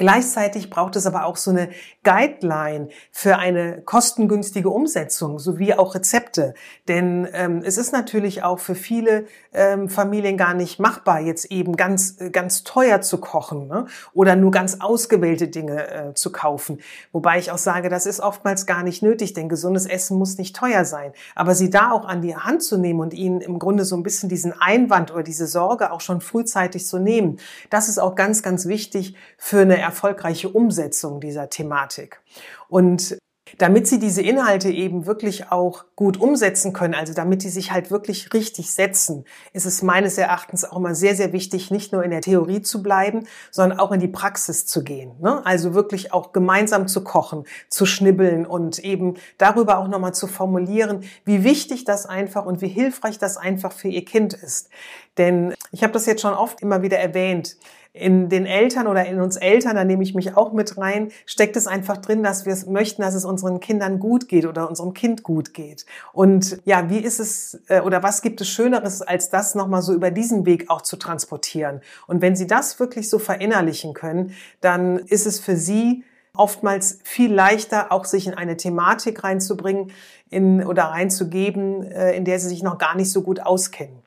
Gleichzeitig 0.01 0.71
braucht 0.71 0.95
es 0.95 1.05
aber 1.05 1.25
auch 1.25 1.37
so 1.37 1.51
eine 1.51 1.69
Guideline 2.03 2.87
für 3.11 3.37
eine 3.37 3.83
kostengünstige 3.83 4.67
Umsetzung 4.67 5.37
sowie 5.37 5.75
auch 5.75 5.93
Rezepte. 5.93 6.55
Denn 6.87 7.27
ähm, 7.33 7.61
es 7.63 7.77
ist 7.77 7.93
natürlich 7.93 8.41
auch 8.41 8.57
für 8.57 8.73
viele 8.73 9.25
ähm, 9.53 9.89
Familien 9.89 10.37
gar 10.37 10.55
nicht 10.55 10.79
machbar, 10.79 11.19
jetzt 11.19 11.45
eben 11.51 11.75
ganz, 11.75 12.17
ganz 12.31 12.63
teuer 12.63 13.01
zu 13.01 13.19
kochen 13.19 13.67
ne? 13.67 13.85
oder 14.11 14.35
nur 14.35 14.49
ganz 14.49 14.77
ausgewählte 14.79 15.49
Dinge 15.49 15.87
äh, 15.91 16.13
zu 16.15 16.31
kaufen. 16.31 16.79
Wobei 17.11 17.37
ich 17.37 17.51
auch 17.51 17.59
sage, 17.59 17.89
das 17.89 18.07
ist 18.07 18.21
oftmals 18.21 18.65
gar 18.65 18.81
nicht 18.81 19.03
nötig, 19.03 19.33
denn 19.33 19.49
gesundes 19.49 19.85
Essen 19.85 20.17
muss 20.17 20.39
nicht 20.39 20.55
teuer 20.55 20.83
sein. 20.83 21.13
Aber 21.35 21.53
sie 21.53 21.69
da 21.69 21.91
auch 21.91 22.05
an 22.05 22.23
die 22.23 22.35
Hand 22.35 22.63
zu 22.63 22.79
nehmen 22.79 23.01
und 23.01 23.13
ihnen 23.13 23.39
im 23.39 23.59
Grunde 23.59 23.85
so 23.85 23.95
ein 23.95 24.01
bisschen 24.01 24.29
diesen 24.29 24.59
Einwand 24.59 25.11
oder 25.11 25.21
diese 25.21 25.45
Sorge 25.45 25.91
auch 25.91 26.01
schon 26.01 26.21
frühzeitig 26.21 26.87
zu 26.87 26.97
nehmen, 26.97 27.37
das 27.69 27.87
ist 27.87 27.99
auch 27.99 28.15
ganz, 28.15 28.41
ganz 28.41 28.65
wichtig 28.65 29.15
für 29.37 29.59
eine 29.59 29.90
erfolgreiche 29.91 30.47
Umsetzung 30.47 31.19
dieser 31.19 31.49
Thematik. 31.49 32.21
Und 32.69 33.17
damit 33.57 33.87
sie 33.87 33.99
diese 33.99 34.21
Inhalte 34.21 34.69
eben 34.69 35.05
wirklich 35.05 35.51
auch 35.51 35.83
gut 35.97 36.17
umsetzen 36.17 36.71
können, 36.71 36.93
also 36.93 37.13
damit 37.13 37.43
die 37.43 37.49
sich 37.49 37.71
halt 37.71 37.91
wirklich 37.91 38.33
richtig 38.33 38.71
setzen, 38.71 39.25
ist 39.51 39.65
es 39.65 39.81
meines 39.81 40.17
Erachtens 40.17 40.63
auch 40.63 40.79
mal 40.79 40.95
sehr, 40.95 41.15
sehr 41.15 41.33
wichtig, 41.33 41.71
nicht 41.71 41.91
nur 41.91 42.03
in 42.03 42.11
der 42.11 42.21
Theorie 42.21 42.61
zu 42.61 42.81
bleiben, 42.81 43.27
sondern 43.51 43.79
auch 43.79 43.91
in 43.91 43.99
die 43.99 44.07
Praxis 44.07 44.65
zu 44.65 44.83
gehen. 44.83 45.13
Ne? 45.19 45.45
Also 45.45 45.73
wirklich 45.73 46.13
auch 46.13 46.31
gemeinsam 46.31 46.87
zu 46.87 47.03
kochen, 47.03 47.43
zu 47.67 47.85
schnibbeln 47.85 48.45
und 48.45 48.79
eben 48.79 49.15
darüber 49.37 49.79
auch 49.79 49.87
nochmal 49.89 50.13
zu 50.13 50.27
formulieren, 50.27 51.03
wie 51.25 51.43
wichtig 51.43 51.83
das 51.83 52.05
einfach 52.05 52.45
und 52.45 52.61
wie 52.61 52.69
hilfreich 52.69 53.17
das 53.17 53.35
einfach 53.37 53.73
für 53.73 53.89
ihr 53.89 54.05
Kind 54.05 54.33
ist. 54.33 54.69
Denn 55.17 55.53
ich 55.71 55.83
habe 55.83 55.93
das 55.93 56.05
jetzt 56.05 56.21
schon 56.21 56.33
oft 56.33 56.61
immer 56.61 56.83
wieder 56.83 56.99
erwähnt 56.99 57.57
in 57.93 58.29
den 58.29 58.45
Eltern 58.45 58.87
oder 58.87 59.05
in 59.05 59.19
uns 59.19 59.35
Eltern, 59.35 59.75
da 59.75 59.83
nehme 59.83 60.03
ich 60.03 60.15
mich 60.15 60.37
auch 60.37 60.53
mit 60.53 60.77
rein, 60.77 61.11
steckt 61.25 61.57
es 61.57 61.67
einfach 61.67 61.97
drin, 61.97 62.23
dass 62.23 62.45
wir 62.45 62.55
möchten, 62.67 63.01
dass 63.01 63.15
es 63.15 63.25
unseren 63.25 63.59
Kindern 63.59 63.99
gut 63.99 64.29
geht 64.29 64.45
oder 64.45 64.69
unserem 64.69 64.93
Kind 64.93 65.23
gut 65.23 65.53
geht. 65.53 65.85
Und 66.13 66.61
ja, 66.63 66.89
wie 66.89 66.99
ist 66.99 67.19
es 67.19 67.59
äh, 67.67 67.81
oder 67.81 68.01
was 68.01 68.21
gibt 68.21 68.39
es 68.39 68.47
Schöneres, 68.47 69.01
als 69.01 69.29
das 69.29 69.55
nochmal 69.55 69.81
so 69.81 69.93
über 69.93 70.09
diesen 70.09 70.45
Weg 70.45 70.69
auch 70.69 70.81
zu 70.81 70.95
transportieren? 70.95 71.81
Und 72.07 72.21
wenn 72.21 72.35
Sie 72.35 72.47
das 72.47 72.79
wirklich 72.79 73.09
so 73.09 73.19
verinnerlichen 73.19 73.93
können, 73.93 74.33
dann 74.61 74.97
ist 74.97 75.27
es 75.27 75.39
für 75.39 75.57
Sie 75.57 76.05
oftmals 76.33 76.99
viel 77.03 77.33
leichter, 77.33 77.91
auch 77.91 78.05
sich 78.05 78.25
in 78.25 78.33
eine 78.33 78.55
Thematik 78.55 79.25
reinzubringen 79.25 79.91
in, 80.29 80.65
oder 80.65 80.83
reinzugeben, 80.83 81.83
äh, 81.83 82.15
in 82.15 82.23
der 82.23 82.39
Sie 82.39 82.47
sich 82.47 82.63
noch 82.63 82.77
gar 82.77 82.95
nicht 82.95 83.11
so 83.11 83.21
gut 83.21 83.41
auskennen. 83.41 83.99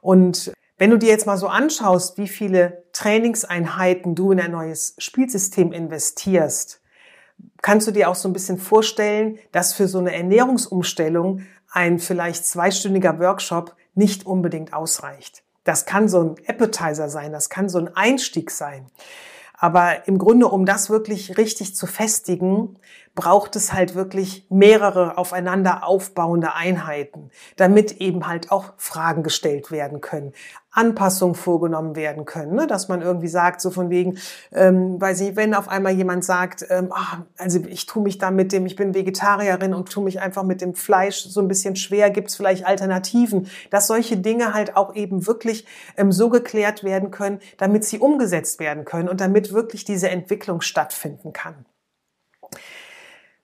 Und 0.00 0.52
wenn 0.80 0.90
du 0.90 0.96
dir 0.96 1.10
jetzt 1.10 1.26
mal 1.26 1.36
so 1.36 1.46
anschaust, 1.46 2.16
wie 2.16 2.26
viele 2.26 2.84
Trainingseinheiten 3.00 4.14
du 4.14 4.30
in 4.30 4.40
ein 4.40 4.50
neues 4.50 4.94
Spielsystem 4.98 5.72
investierst, 5.72 6.82
kannst 7.62 7.86
du 7.86 7.92
dir 7.92 8.10
auch 8.10 8.14
so 8.14 8.28
ein 8.28 8.34
bisschen 8.34 8.58
vorstellen, 8.58 9.38
dass 9.52 9.72
für 9.72 9.88
so 9.88 10.00
eine 10.00 10.14
Ernährungsumstellung 10.14 11.46
ein 11.70 11.98
vielleicht 11.98 12.44
zweistündiger 12.44 13.18
Workshop 13.18 13.74
nicht 13.94 14.26
unbedingt 14.26 14.74
ausreicht. 14.74 15.42
Das 15.64 15.86
kann 15.86 16.10
so 16.10 16.20
ein 16.20 16.34
Appetizer 16.46 17.08
sein, 17.08 17.32
das 17.32 17.48
kann 17.48 17.70
so 17.70 17.78
ein 17.78 17.88
Einstieg 17.96 18.50
sein. 18.50 18.90
Aber 19.54 20.06
im 20.06 20.18
Grunde, 20.18 20.48
um 20.48 20.66
das 20.66 20.90
wirklich 20.90 21.38
richtig 21.38 21.74
zu 21.74 21.86
festigen, 21.86 22.78
braucht 23.14 23.56
es 23.56 23.72
halt 23.72 23.94
wirklich 23.94 24.46
mehrere 24.50 25.18
aufeinander 25.18 25.84
aufbauende 25.84 26.54
Einheiten, 26.54 27.30
damit 27.56 28.00
eben 28.00 28.26
halt 28.26 28.50
auch 28.50 28.72
Fragen 28.76 29.22
gestellt 29.22 29.70
werden 29.70 30.00
können, 30.00 30.32
Anpassungen 30.70 31.34
vorgenommen 31.34 31.96
werden 31.96 32.24
können, 32.24 32.54
ne? 32.54 32.68
dass 32.68 32.88
man 32.88 33.02
irgendwie 33.02 33.26
sagt, 33.26 33.60
so 33.60 33.70
von 33.70 33.90
wegen, 33.90 34.18
ähm, 34.52 35.00
weiß 35.00 35.20
ich, 35.22 35.34
wenn 35.34 35.54
auf 35.54 35.68
einmal 35.68 35.92
jemand 35.92 36.24
sagt, 36.24 36.64
ähm, 36.70 36.92
ach, 36.94 37.18
also 37.36 37.58
ich 37.68 37.86
tue 37.86 38.02
mich 38.02 38.18
da 38.18 38.30
mit 38.30 38.52
dem, 38.52 38.66
ich 38.66 38.76
bin 38.76 38.94
Vegetarierin 38.94 39.74
und 39.74 39.90
tue 39.90 40.04
mich 40.04 40.20
einfach 40.20 40.44
mit 40.44 40.60
dem 40.60 40.74
Fleisch 40.74 41.24
so 41.24 41.40
ein 41.40 41.48
bisschen 41.48 41.74
schwer, 41.74 42.10
gibt 42.10 42.28
es 42.28 42.36
vielleicht 42.36 42.64
Alternativen, 42.66 43.48
dass 43.70 43.88
solche 43.88 44.16
Dinge 44.16 44.54
halt 44.54 44.76
auch 44.76 44.94
eben 44.94 45.26
wirklich 45.26 45.66
ähm, 45.96 46.12
so 46.12 46.28
geklärt 46.28 46.84
werden 46.84 47.10
können, 47.10 47.40
damit 47.58 47.84
sie 47.84 47.98
umgesetzt 47.98 48.60
werden 48.60 48.84
können 48.84 49.08
und 49.08 49.20
damit 49.20 49.52
wirklich 49.52 49.84
diese 49.84 50.08
Entwicklung 50.08 50.60
stattfinden 50.60 51.32
kann. 51.32 51.66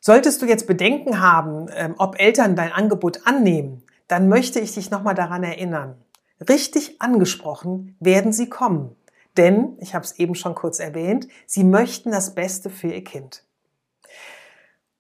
Solltest 0.06 0.40
du 0.40 0.46
jetzt 0.46 0.68
Bedenken 0.68 1.20
haben, 1.20 1.66
ähm, 1.74 1.96
ob 1.98 2.20
Eltern 2.20 2.54
dein 2.54 2.70
Angebot 2.70 3.26
annehmen, 3.26 3.82
dann 4.06 4.28
möchte 4.28 4.60
ich 4.60 4.72
dich 4.72 4.92
nochmal 4.92 5.16
daran 5.16 5.42
erinnern. 5.42 6.00
Richtig 6.48 7.02
angesprochen 7.02 7.96
werden 7.98 8.32
sie 8.32 8.48
kommen. 8.48 8.94
Denn, 9.36 9.76
ich 9.80 9.96
habe 9.96 10.04
es 10.04 10.16
eben 10.20 10.36
schon 10.36 10.54
kurz 10.54 10.78
erwähnt, 10.78 11.26
sie 11.48 11.64
möchten 11.64 12.12
das 12.12 12.36
Beste 12.36 12.70
für 12.70 12.86
ihr 12.86 13.02
Kind. 13.02 13.42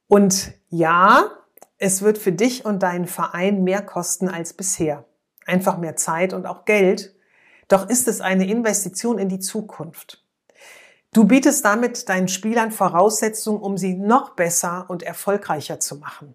Und 0.08 0.54
ja, 0.70 1.30
es 1.78 2.02
wird 2.02 2.18
für 2.18 2.32
dich 2.32 2.64
und 2.64 2.82
deinen 2.82 3.06
Verein 3.06 3.62
mehr 3.62 3.82
kosten 3.82 4.28
als 4.28 4.54
bisher. 4.54 5.04
Einfach 5.46 5.78
mehr 5.78 5.94
Zeit 5.94 6.32
und 6.32 6.46
auch 6.46 6.64
Geld. 6.64 7.14
Doch 7.68 7.88
ist 7.88 8.08
es 8.08 8.20
eine 8.20 8.48
Investition 8.48 9.18
in 9.18 9.28
die 9.28 9.38
Zukunft. 9.38 10.25
Du 11.12 11.24
bietest 11.24 11.64
damit 11.64 12.08
deinen 12.08 12.28
Spielern 12.28 12.72
Voraussetzungen, 12.72 13.60
um 13.60 13.78
sie 13.78 13.94
noch 13.94 14.30
besser 14.30 14.86
und 14.88 15.02
erfolgreicher 15.02 15.80
zu 15.80 15.96
machen. 15.96 16.34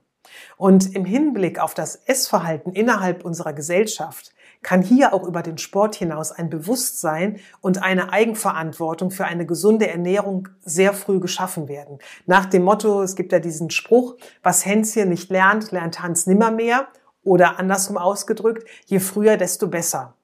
Und 0.58 0.96
im 0.96 1.06
Hinblick 1.06 1.60
auf 1.60 1.74
das 1.74 1.96
Essverhalten 1.96 2.74
innerhalb 2.74 3.26
unserer 3.26 3.54
Gesellschaft 3.54 4.32
kann 4.64 4.84
hier 4.84 5.14
auch 5.14 5.24
über 5.24 5.42
den 5.42 5.58
Sport 5.58 5.96
hinaus 5.96 6.32
ein 6.32 6.50
Bewusstsein 6.50 7.40
und 7.62 7.82
eine 7.82 8.14
Eigenverantwortung 8.14 9.10
für 9.10 9.26
eine 9.26 9.46
gesunde 9.46 9.88
Ernährung 9.88 10.50
sehr 10.64 10.94
früh 10.94 11.20
geschaffen 11.20 11.68
werden. 11.68 11.98
Nach 12.28 12.46
dem 12.46 12.64
Motto, 12.64 13.02
es 13.02 13.16
gibt 13.16 13.32
ja 13.32 13.40
diesen 13.40 13.72
Spruch, 13.72 14.18
was 14.44 14.66
Hänschen 14.66 15.10
nicht 15.10 15.30
lernt, 15.32 15.72
lernt 15.72 16.02
Hans 16.02 16.28
nimmermehr. 16.28 16.88
Oder 17.24 17.60
andersrum 17.60 17.98
ausgedrückt, 17.98 18.68
je 18.86 19.00
früher, 19.00 19.38
desto 19.38 19.68
besser. 19.68 20.16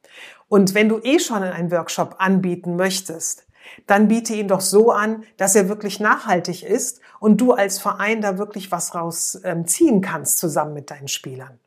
Und 0.50 0.74
wenn 0.74 0.90
du 0.90 1.00
eh 1.04 1.20
schon 1.20 1.44
einen 1.44 1.72
Workshop 1.72 2.16
anbieten 2.18 2.76
möchtest, 2.76 3.47
dann 3.86 4.08
biete 4.08 4.34
ihn 4.34 4.48
doch 4.48 4.62
so 4.62 4.92
an, 4.92 5.24
dass 5.38 5.56
er 5.56 5.70
wirklich 5.70 6.00
nachhaltig 6.00 6.64
ist 6.64 7.02
und 7.20 7.42
du 7.42 7.54
als 7.54 7.80
Verein 7.80 8.22
da 8.22 8.38
wirklich 8.38 8.72
was 8.72 8.96
rausziehen 8.96 9.96
ähm, 9.96 10.02
kannst 10.02 10.40
zusammen 10.40 10.74
mit 10.74 10.92
deinen 10.92 11.08
Spielern. 11.08 11.60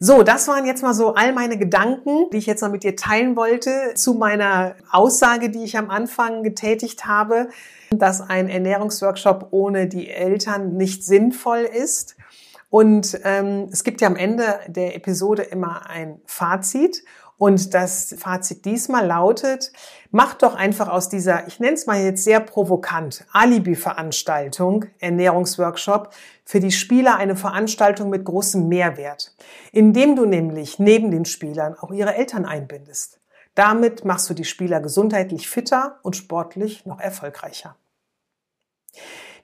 So, 0.00 0.22
das 0.22 0.48
waren 0.48 0.66
jetzt 0.66 0.82
mal 0.82 0.92
so 0.92 1.14
all 1.14 1.32
meine 1.32 1.56
Gedanken, 1.56 2.28
die 2.30 2.38
ich 2.38 2.46
jetzt 2.46 2.62
noch 2.62 2.70
mit 2.70 2.82
dir 2.82 2.96
teilen 2.96 3.36
wollte 3.36 3.94
zu 3.94 4.14
meiner 4.14 4.74
Aussage, 4.90 5.50
die 5.50 5.64
ich 5.64 5.78
am 5.78 5.88
Anfang 5.88 6.42
getätigt 6.42 7.06
habe, 7.06 7.48
dass 7.90 8.20
ein 8.20 8.48
Ernährungsworkshop 8.48 9.48
ohne 9.52 9.86
die 9.86 10.10
Eltern 10.10 10.76
nicht 10.76 11.04
sinnvoll 11.04 11.60
ist. 11.60 12.16
Und 12.70 13.20
ähm, 13.22 13.68
es 13.70 13.84
gibt 13.84 14.00
ja 14.00 14.08
am 14.08 14.16
Ende 14.16 14.58
der 14.66 14.96
Episode 14.96 15.42
immer 15.42 15.88
ein 15.88 16.20
Fazit. 16.26 17.04
Und 17.36 17.74
das 17.74 18.14
Fazit 18.16 18.64
diesmal 18.64 19.06
lautet, 19.06 19.72
mach 20.10 20.34
doch 20.34 20.54
einfach 20.54 20.88
aus 20.88 21.08
dieser, 21.08 21.48
ich 21.48 21.58
nenne 21.58 21.74
es 21.74 21.86
mal 21.86 22.00
jetzt 22.00 22.22
sehr 22.22 22.40
provokant, 22.40 23.26
Alibi-Veranstaltung, 23.32 24.86
Ernährungsworkshop, 25.00 26.10
für 26.44 26.60
die 26.60 26.70
Spieler 26.70 27.16
eine 27.16 27.34
Veranstaltung 27.34 28.10
mit 28.10 28.24
großem 28.24 28.68
Mehrwert, 28.68 29.34
indem 29.72 30.14
du 30.14 30.26
nämlich 30.26 30.78
neben 30.78 31.10
den 31.10 31.24
Spielern 31.24 31.76
auch 31.78 31.90
ihre 31.90 32.14
Eltern 32.14 32.44
einbindest. 32.44 33.20
Damit 33.54 34.04
machst 34.04 34.28
du 34.30 34.34
die 34.34 34.44
Spieler 34.44 34.80
gesundheitlich 34.80 35.48
fitter 35.48 35.98
und 36.02 36.16
sportlich 36.16 36.86
noch 36.86 37.00
erfolgreicher. 37.00 37.76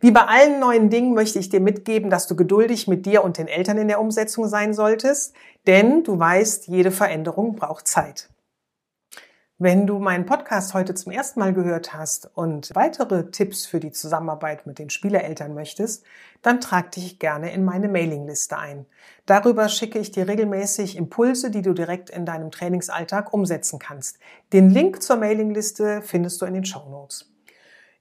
Wie 0.03 0.13
bei 0.13 0.23
allen 0.23 0.61
neuen 0.61 0.89
Dingen 0.89 1.13
möchte 1.13 1.39
ich 1.39 1.51
dir 1.51 1.61
mitgeben, 1.61 2.09
dass 2.09 2.27
du 2.27 2.35
geduldig 2.35 2.89
mit 2.89 3.05
dir 3.05 3.23
und 3.23 3.37
den 3.37 3.49
Eltern 3.49 3.77
in 3.77 3.89
der 3.89 4.01
Umsetzung 4.01 4.49
sein 4.49 4.73
solltest, 4.73 5.35
denn 5.67 6.05
du 6.05 6.19
weißt, 6.19 6.69
jede 6.69 6.91
Veränderung 6.91 7.55
braucht 7.55 7.87
Zeit. 7.87 8.31
Wenn 9.59 9.87
du 9.87 9.99
meinen 9.99 10.25
Podcast 10.25 10.73
heute 10.73 10.95
zum 10.95 11.13
ersten 11.13 11.39
Mal 11.39 11.53
gehört 11.53 11.93
hast 11.93 12.31
und 12.35 12.71
weitere 12.75 13.31
Tipps 13.31 13.67
für 13.67 13.79
die 13.79 13.93
Zusammenarbeit 13.93 14.67
mit 14.67 14.79
den 14.79 14.89
Spielereltern 14.89 15.53
möchtest, 15.53 16.03
dann 16.41 16.63
trag 16.63 16.93
dich 16.93 17.19
gerne 17.19 17.53
in 17.53 17.63
meine 17.63 17.89
Mailingliste 17.89 18.57
ein. 18.57 18.87
Darüber 19.27 19.69
schicke 19.69 19.99
ich 19.99 20.11
dir 20.13 20.27
regelmäßig 20.27 20.97
Impulse, 20.97 21.51
die 21.51 21.61
du 21.61 21.75
direkt 21.75 22.09
in 22.09 22.25
deinem 22.25 22.51
Trainingsalltag 22.51 23.35
umsetzen 23.35 23.79
kannst. 23.79 24.19
Den 24.55 24.71
Link 24.71 25.03
zur 25.03 25.17
Mailingliste 25.17 26.01
findest 26.01 26.41
du 26.41 26.47
in 26.47 26.55
den 26.55 26.65
Show 26.65 26.89
Notes 26.89 27.31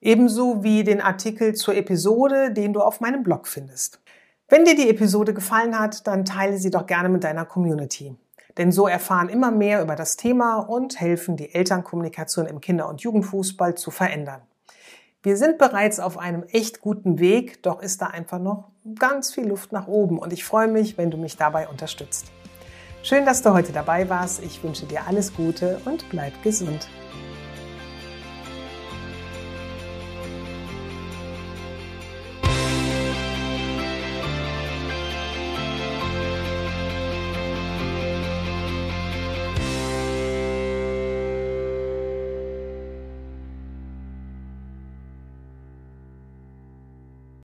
ebenso 0.02 0.64
wie 0.64 0.84
den 0.84 1.02
Artikel 1.02 1.56
zur 1.56 1.76
Episode, 1.76 2.52
den 2.52 2.74
du 2.74 2.82
auf 2.82 3.02
meinem 3.02 3.24
Blog 3.24 3.48
findest. 3.48 4.00
Wenn 4.48 4.66
dir 4.66 4.76
die 4.76 4.90
Episode 4.90 5.34
gefallen 5.34 5.78
hat, 5.78 6.08
dann 6.08 6.26
teile 6.26 6.58
sie 6.58 6.72
doch 6.72 6.88
gerne 6.88 7.10
mit 7.10 7.24
deiner 7.24 7.46
Community. 7.46 8.16
Denn 8.58 8.72
so 8.72 8.88
erfahren 8.88 9.30
immer 9.30 9.52
mehr 9.52 9.82
über 9.82 9.96
das 9.96 10.18
Thema 10.18 10.58
und 10.58 11.00
helfen, 11.00 11.38
die 11.38 11.54
Elternkommunikation 11.54 12.48
im 12.48 12.60
Kinder- 12.60 12.90
und 12.90 13.02
Jugendfußball 13.02 13.76
zu 13.76 13.92
verändern. 13.92 14.42
Wir 15.22 15.38
sind 15.38 15.58
bereits 15.58 16.00
auf 16.00 16.18
einem 16.18 16.44
echt 16.44 16.82
guten 16.82 17.20
Weg, 17.20 17.62
doch 17.64 17.82
ist 17.82 18.02
da 18.02 18.08
einfach 18.08 18.40
noch 18.40 18.70
ganz 18.98 19.34
viel 19.34 19.48
Luft 19.48 19.72
nach 19.72 19.88
oben 19.88 20.18
und 20.18 20.34
ich 20.34 20.46
freue 20.46 20.68
mich, 20.68 20.98
wenn 20.98 21.12
du 21.12 21.18
mich 21.18 21.36
dabei 21.36 21.68
unterstützt. 21.68 22.32
Schön, 23.04 23.26
dass 23.26 23.42
du 23.42 23.54
heute 23.54 23.72
dabei 23.72 24.10
warst. 24.10 24.44
Ich 24.44 24.64
wünsche 24.64 24.86
dir 24.86 25.08
alles 25.08 25.34
Gute 25.34 25.80
und 25.86 26.10
bleib 26.10 26.42
gesund. 26.44 26.88